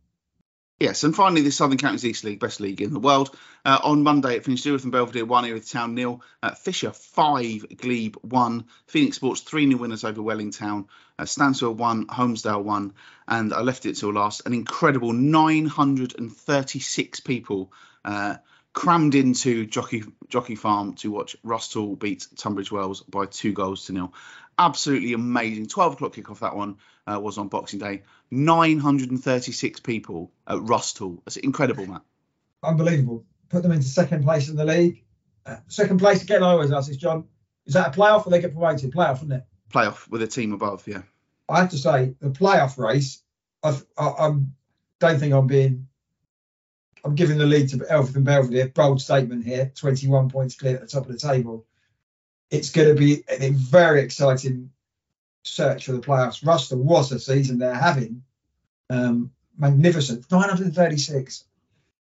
[0.79, 3.35] Yes, and finally, the Southern Counties East League, best league in the world.
[3.65, 6.21] Uh, on Monday, it finished Erith and Belvedere 1 here with Town nil.
[6.43, 8.67] Uh, Fisher 5, Glebe 1.
[8.87, 10.85] Phoenix Sports 3 new winners over Wellington,
[11.19, 12.93] Uh, Stansfeld 1, Holmesdale 1.
[13.27, 14.43] And I left it till last.
[14.45, 17.73] An incredible 936 people
[18.05, 18.37] uh,
[18.77, 23.93] crammed into Jockey Jockey Farm to watch Rusthall beat Tunbridge Wells by two goals to
[23.93, 24.13] nil.
[24.59, 25.67] Absolutely amazing.
[25.67, 28.03] 12 o'clock kickoff, that one uh, was on Boxing Day.
[28.31, 31.21] 936 people at Rusthall.
[31.25, 32.03] That's incredible, Matt.
[32.63, 33.25] Unbelievable.
[33.49, 35.05] Put them into second place in the league.
[35.47, 37.25] Uh, second place again, I always ask this, Jon.
[37.65, 38.93] Is that a playoff or they get promoted?
[38.93, 39.45] Playoff, isn't it?
[39.73, 41.03] Playoff with a team above, yeah.
[41.49, 43.23] I have to say, the playoff race,
[43.63, 44.37] I, I, I
[45.01, 45.89] don't think I'm being.
[47.07, 48.69] I'm giving the lead to and Belvedere.
[48.69, 49.71] Bold statement here.
[49.77, 51.65] 21 points clear at the top of the table.
[52.51, 54.73] It's going to be a very exciting
[55.45, 56.43] search for the playoffs.
[56.45, 58.25] Rusthall was a season they're having.
[58.91, 60.31] Um, magnificent.
[60.33, 61.45] 936.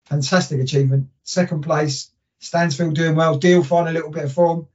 [0.05, 1.09] Fantastic achievement.
[1.23, 2.09] Second place.
[2.41, 3.37] Stansfeld doing well.
[3.37, 4.67] Deal finding a little bit of form.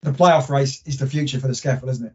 [0.00, 2.14] The playoff race is the future for the SCEFL, isn't it?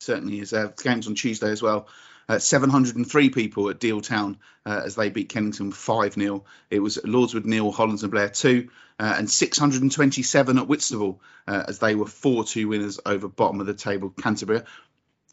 [0.00, 0.52] Certainly is.
[0.52, 1.88] Uh, games on Tuesday as well.
[2.28, 6.44] Uh, 703 people at Deal Town uh, as they beat Kennington 5 0.
[6.70, 8.68] It was Lordswood nil, Hollands and Blair 2,
[8.98, 13.66] uh, and 627 at Whitstable uh, as they were 4 2 winners over bottom of
[13.66, 14.62] the table Canterbury.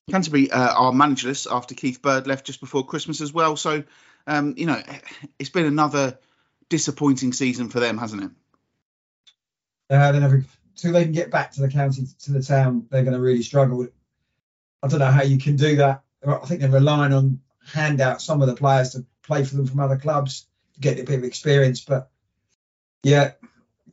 [0.09, 3.55] Canterbury uh, are managerless after Keith Bird left just before Christmas as well.
[3.55, 3.83] So,
[4.27, 4.81] um, you know,
[5.39, 6.17] it's been another
[6.69, 8.31] disappointing season for them, hasn't it?
[9.89, 13.03] Uh, they never, until they can get back to the county, to the town, they're
[13.03, 13.87] going to really struggle.
[14.81, 16.01] I don't know how you can do that.
[16.25, 19.67] I think they're relying on hand out some of the players to play for them
[19.67, 21.81] from other clubs to get a bit of experience.
[21.81, 22.09] But
[23.03, 23.31] yeah,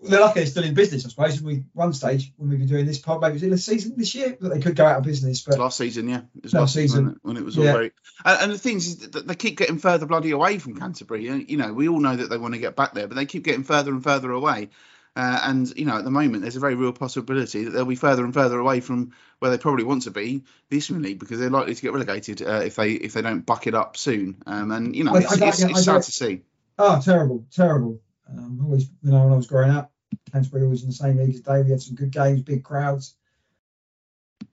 [0.03, 1.43] they're lucky they're still in business, I suppose.
[1.43, 3.95] We one stage when we've been doing this pod, maybe it was in the season
[3.97, 5.43] this year that they could go out of business.
[5.43, 7.73] But last season, yeah, it was last season when it, when it was all Yeah.
[7.73, 7.93] very.
[8.25, 11.25] And, and the thing is that they keep getting further bloody away from Canterbury.
[11.25, 13.45] You know, we all know that they want to get back there, but they keep
[13.45, 14.71] getting further and further away.
[15.19, 17.97] Uh, and you know, at the moment, there's a very real possibility that they'll be
[17.97, 21.51] further and further away from where they probably want to be this league because they're
[21.51, 24.41] likely to get relegated uh, if they if they don't buck it up soon.
[24.47, 26.43] Um, and you know, I- it's, I it's, it's sad to see.
[26.79, 28.01] oh, terrible, terrible.
[28.31, 29.91] Um, always, you know, when I was growing up,
[30.31, 31.65] Canterbury was in the same league as Dave.
[31.65, 33.17] We had some good games, big crowds.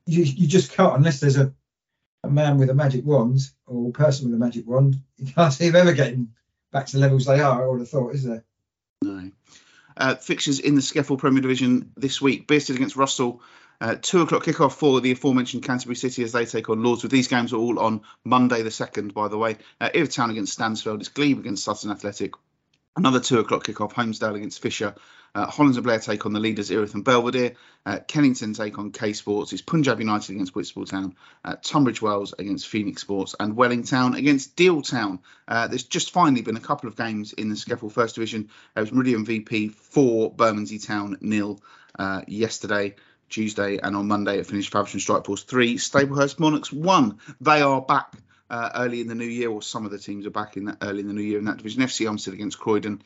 [0.07, 1.53] You, you just can't unless there's a,
[2.23, 4.95] a man with a magic wand or a person with a magic wand.
[5.17, 6.29] You can't see them ever getting
[6.71, 7.63] back to the levels they are.
[7.63, 8.43] I would have thought, is there?
[9.97, 12.47] Uh, fixtures in the SCEFL Premier Division this week.
[12.47, 13.39] Bearsted against Rusthall.
[13.81, 17.03] Uh, two o'clock kickoff for the aforementioned Canterbury City as they take on Lords.
[17.03, 19.57] With These games are all on Monday the 2nd, by the way.
[19.81, 20.99] Uh, Town against Stansfeld.
[20.99, 22.33] It's Glebe against Sutton Athletic.
[22.95, 23.93] Another two o'clock kickoff.
[23.93, 24.95] Holmesdale against Fisher.
[25.35, 27.55] Uh, Hollands and Blair take on the leaders Erith and Belvedere.
[27.85, 29.53] Uh, Kennington take on K Sports.
[29.53, 31.15] It's Punjab United against Whitstable Town.
[31.43, 33.35] Uh, Tunbridge Wells against Phoenix Sports.
[33.39, 35.19] And Wellington against Deal Town.
[35.47, 38.49] Uh, there's just finally been a couple of games in the SCEFL First Division.
[38.75, 41.61] It was Meridian VP 4, Bermondsey Town nil
[41.99, 42.95] uh, yesterday.
[43.27, 47.19] Tuesday and on Monday it finished Faversham Strike Force 3, Staplehurst Monarchs 1.
[47.41, 48.13] They are back
[48.49, 50.77] uh, early in the new year, or some of the teams are back in that,
[50.81, 51.81] early in the new year in that division.
[51.81, 53.01] FC Elmstead against Croydon,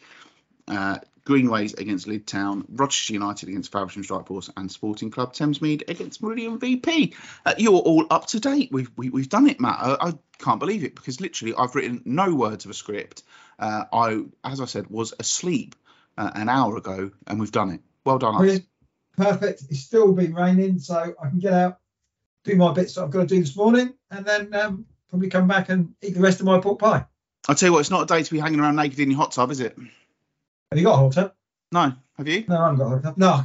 [0.67, 0.99] uh,
[1.29, 6.23] Greenways against Lydd Town, Rochester United against Faversham Strike Force, and Sporting Club Thamesmead against
[6.23, 7.13] Meridian VP.
[7.45, 8.69] Uh, you're all up to date.
[8.71, 9.77] We've we, we've done it, Matt.
[9.79, 13.21] I, I can't believe it because literally I've written no words of a script.
[13.59, 15.75] Uh, I, as I said, was asleep
[16.17, 17.81] uh, an hour ago, and we've done it.
[18.03, 18.61] Well done, us.
[19.15, 19.61] Perfect.
[19.69, 21.77] It's still been raining, so I can get out,
[22.43, 25.47] do my bits that I've got to do this morning, and then um, probably come
[25.47, 27.05] back and eat the rest of my pork pie.
[27.47, 29.19] I'll tell you what, it's not a day to be hanging around naked in your
[29.19, 29.77] hot tub, is it?
[30.71, 31.33] Have you got a hot tub?
[31.71, 32.45] No, have you?
[32.47, 33.17] No, I haven't got a hot tub.
[33.17, 33.43] No.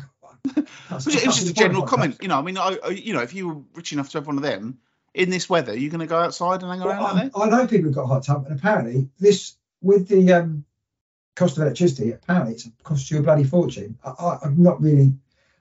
[0.56, 2.18] It was, it was just a general comment.
[2.20, 4.26] You know, I mean, I, I, you know, if you were rich enough to have
[4.26, 4.78] one of them
[5.14, 7.38] in this weather, you're going to go outside and hang around Well, like that?
[7.38, 10.66] I, know people who've got a hot tub, and apparently this with the um,
[11.34, 13.98] cost of electricity, apparently it's cost you a bloody fortune.
[14.04, 15.14] I, I'm not really.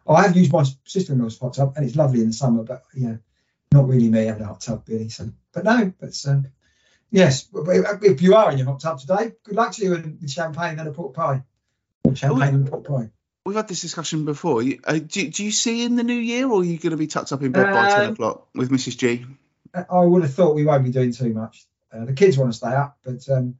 [0.05, 3.15] I have used my sister-in-law's hot tub, and it's lovely in the summer, but yeah,
[3.71, 5.07] not really me having a hot tub really.
[5.07, 6.47] So, but no, but um,
[7.09, 10.29] yes, if you are in your hot tub today, good luck to you and with
[10.29, 11.43] champagne and a pork pie.
[12.03, 13.09] Or champagne and a pork pie.
[13.45, 14.61] We've had this discussion before.
[14.63, 16.97] You- Uh, do, do you see in the new year, or are you going to
[16.97, 19.25] be tucked up in bed by ten Um, o'clock with Mrs G?
[19.73, 21.65] I would have thought we won't be doing too much.
[21.91, 23.55] Uh, the kids want to stay up, but um,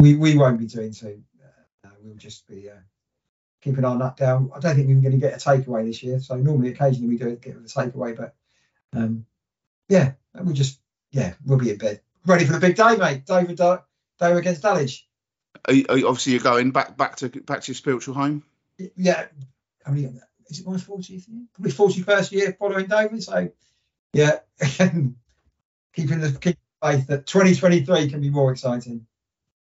[0.00, 1.22] we we won't be doing too.
[1.84, 2.74] Uh, we'll just be uh,
[3.62, 4.50] keeping our nut down.
[4.54, 6.20] I don't think we're going to get a takeaway this year.
[6.20, 8.34] So normally, occasionally we do get a takeaway, but
[8.92, 9.26] um,
[9.88, 10.78] yeah, we'll just
[11.10, 13.24] yeah, we'll be in bed, ready for the big day, mate.
[13.26, 13.82] David Dale
[14.20, 15.06] against Dulwich.
[15.68, 18.42] Are obviously, you're going back back to back to your spiritual home.
[18.96, 19.26] Yeah,
[19.84, 20.10] how many?
[20.48, 21.46] Is it my 40th year?
[21.54, 23.20] Probably 41st year following Dover.
[23.20, 23.50] So
[24.12, 25.16] yeah, keeping
[25.94, 29.06] the keeping the faith that 2023 can be more exciting.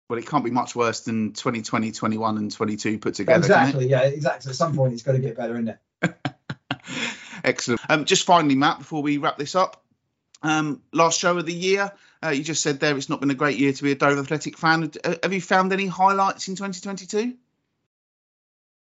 [0.10, 3.46] Well, it can't be much worse than 2020, 21, and 22 put together.
[3.46, 3.62] can it?
[3.62, 3.90] exactly.
[3.90, 4.50] Yeah, exactly.
[4.50, 6.16] At some point, it's got to get better, isn't it?
[7.44, 7.82] Excellent.
[7.90, 9.84] Um, just finally, Matt, before we wrap this up,
[10.44, 11.92] um, last show of the year.
[12.24, 14.22] Uh, you just said there it's not been a great year to be a Dover
[14.22, 14.92] Athletic fan.
[15.04, 17.36] Uh, have you found any highlights in 2022?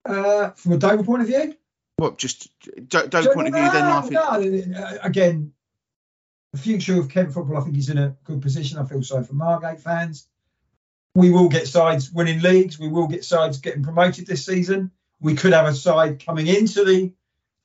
[0.06, 1.56] Uh, from a Dover point of view,
[1.98, 2.50] What just
[2.88, 4.10] don't, don't point of view then life.
[4.12, 5.54] no, uh, again,
[6.54, 8.78] the future of Kent football, I think, is in a good position.
[8.78, 10.28] I feel sorry for Margate fans.
[11.16, 12.78] We will get sides winning leagues.
[12.80, 14.92] We will get sides getting promoted this season.
[15.20, 17.12] We could have a side coming into the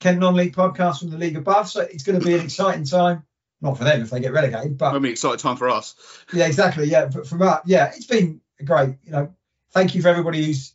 [0.01, 1.69] Kent non-league podcast from the league above.
[1.69, 3.25] So it's going to be an exciting time.
[3.63, 5.95] Not for them if they get relegated, but I mean, exciting time for us.
[6.33, 6.87] yeah, exactly.
[6.87, 8.97] Yeah, but from that, yeah, it's been great.
[9.05, 9.35] You know,
[9.73, 10.73] thank you for everybody who's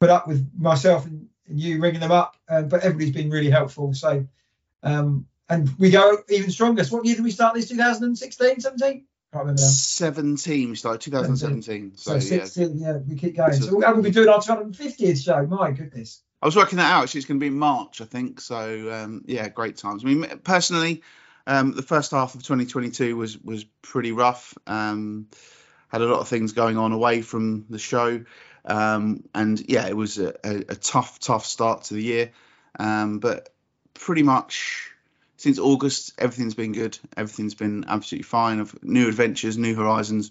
[0.00, 2.36] put up with myself and, and you ringing them up.
[2.48, 3.92] Um, but everybody's been really helpful.
[3.94, 4.26] So,
[4.84, 6.84] um, and we go even stronger.
[6.84, 7.68] So what year did we start this?
[7.68, 8.88] 2016, 17?
[8.90, 9.66] Can't remember now.
[9.66, 11.96] 17, we started 2017.
[11.96, 12.44] So, So, yeah.
[12.44, 13.52] 16, yeah, we keep going.
[13.54, 15.44] So- So we'll, we'll be doing our 250th show.
[15.46, 16.22] My goodness.
[16.42, 17.02] I was working that out.
[17.02, 18.40] Actually, it's going to be in March, I think.
[18.40, 20.04] So um, yeah, great times.
[20.04, 21.02] I mean, personally,
[21.46, 24.56] um, the first half of 2022 was was pretty rough.
[24.66, 25.28] Um,
[25.88, 28.24] had a lot of things going on away from the show,
[28.64, 32.32] um, and yeah, it was a, a, a tough, tough start to the year.
[32.78, 33.50] Um, but
[33.94, 34.90] pretty much
[35.36, 36.98] since August, everything's been good.
[37.16, 38.60] Everything's been absolutely fine.
[38.60, 40.30] Of new adventures, new horizons.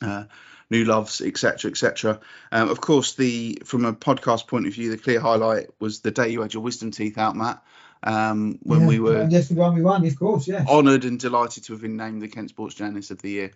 [0.00, 0.24] Uh,
[0.72, 2.18] new loves, etc., etc.
[2.50, 6.10] Um, of course, the from a podcast point of view, the clear highlight was the
[6.10, 7.62] day you had your wisdom teeth out, Matt.
[8.04, 10.64] Um, when Yeah, we were yes, the one we won, of course, yeah.
[10.68, 13.50] honoured and delighted to have been named the Kent Sports Journalist of the Year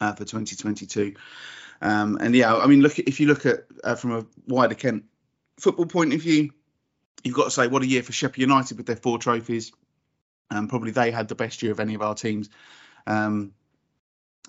[0.00, 1.14] uh, for 2022.
[1.80, 5.04] Um, and yeah, I mean, look if you look at uh, from a wider Kent
[5.58, 6.50] football point of view,
[7.24, 9.72] you've got to say what a year for Sheppey United with their four trophies.
[10.50, 12.50] Um, probably they had the best year of any of our teams.
[13.06, 13.52] Um,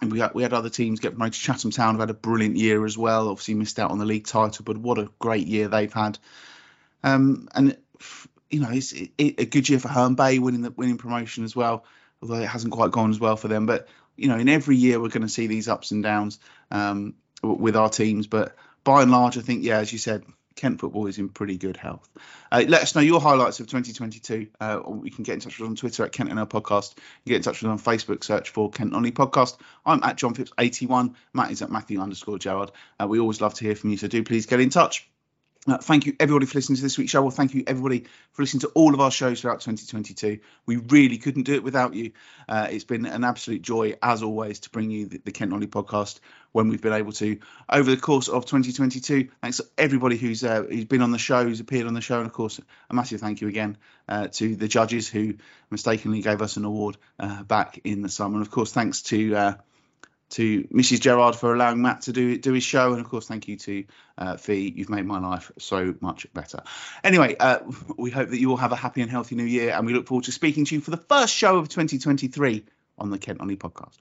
[0.02, 1.40] and we had, we had other teams get promoted.
[1.40, 3.30] Chatham Town have had a brilliant year as well.
[3.30, 6.20] Obviously missed out on the league title, but what a great year they've had.
[7.04, 10.72] Um, and f- you know, it's it, a good year for Herne Bay winning the
[10.72, 11.86] winning promotion as well.
[12.22, 15.00] Although it hasn't quite gone as well for them, but you know, in every year
[15.00, 16.40] we're going to see these ups and downs
[16.72, 18.28] um, with our teams.
[18.28, 20.24] But by and large, I think yeah, as you said,
[20.56, 22.08] Kent football is in pretty good health.
[22.52, 24.48] Uh, let us know your highlights of 2022.
[24.60, 26.94] Uh, you can get in touch with us on Twitter at Kent NL Podcast.
[27.26, 29.58] You get in touch with us on Facebook, search for Kent Only Podcast.
[29.86, 31.16] I'm at Jon Phipps 81.
[31.34, 32.72] Matt is at Matthew underscore Gerard.
[33.02, 35.10] Uh, we always love to hear from you, so do please get in touch.
[35.66, 37.22] Uh, thank you everybody for listening to this week's show.
[37.22, 40.40] Well, thank you everybody for listening to all of our shows throughout 2022.
[40.66, 42.12] We really couldn't do it without you.
[42.50, 45.68] Uh, it's been an absolute joy, as always, to bring you the, the Kent Nolly
[45.68, 46.20] podcast
[46.52, 47.40] when we've been able to
[47.70, 49.30] over the course of 2022.
[49.42, 52.18] Thanks to everybody who's uh, who's been on the show, who's appeared on the show,
[52.18, 52.60] and of course,
[52.90, 53.78] a massive thank you again
[54.10, 55.36] uh, to the judges who
[55.72, 58.36] mistakenly gave us an award uh, back in the summer.
[58.36, 59.54] And of course, thanks to uh,
[60.34, 61.00] to Mrs.
[61.00, 63.86] Gerard for allowing Matt to do do his show, and of course, thank you to
[64.18, 64.74] uh, Fee.
[64.76, 66.64] You've made my life so much better.
[67.04, 67.60] Anyway, uh,
[67.98, 70.08] we hope that you all have a happy and healthy new year, and we look
[70.08, 72.66] forward to speaking to you for the first show of 2023
[72.98, 73.98] on the Kent Only podcast.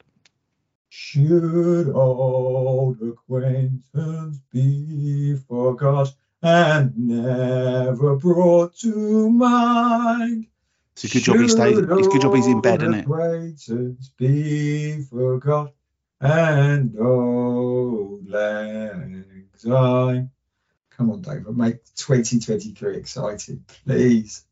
[0.89, 10.47] Should old acquaintance be forgot and never brought to mind?
[10.95, 11.79] It's a good job he stays.
[11.79, 13.01] It's a good job he's in bed, isn't it?
[13.03, 15.73] Acquaintance be forgot
[16.23, 20.31] and oh, old lang syne.
[20.91, 24.45] Come on, Dover, make 2023 exciting, please.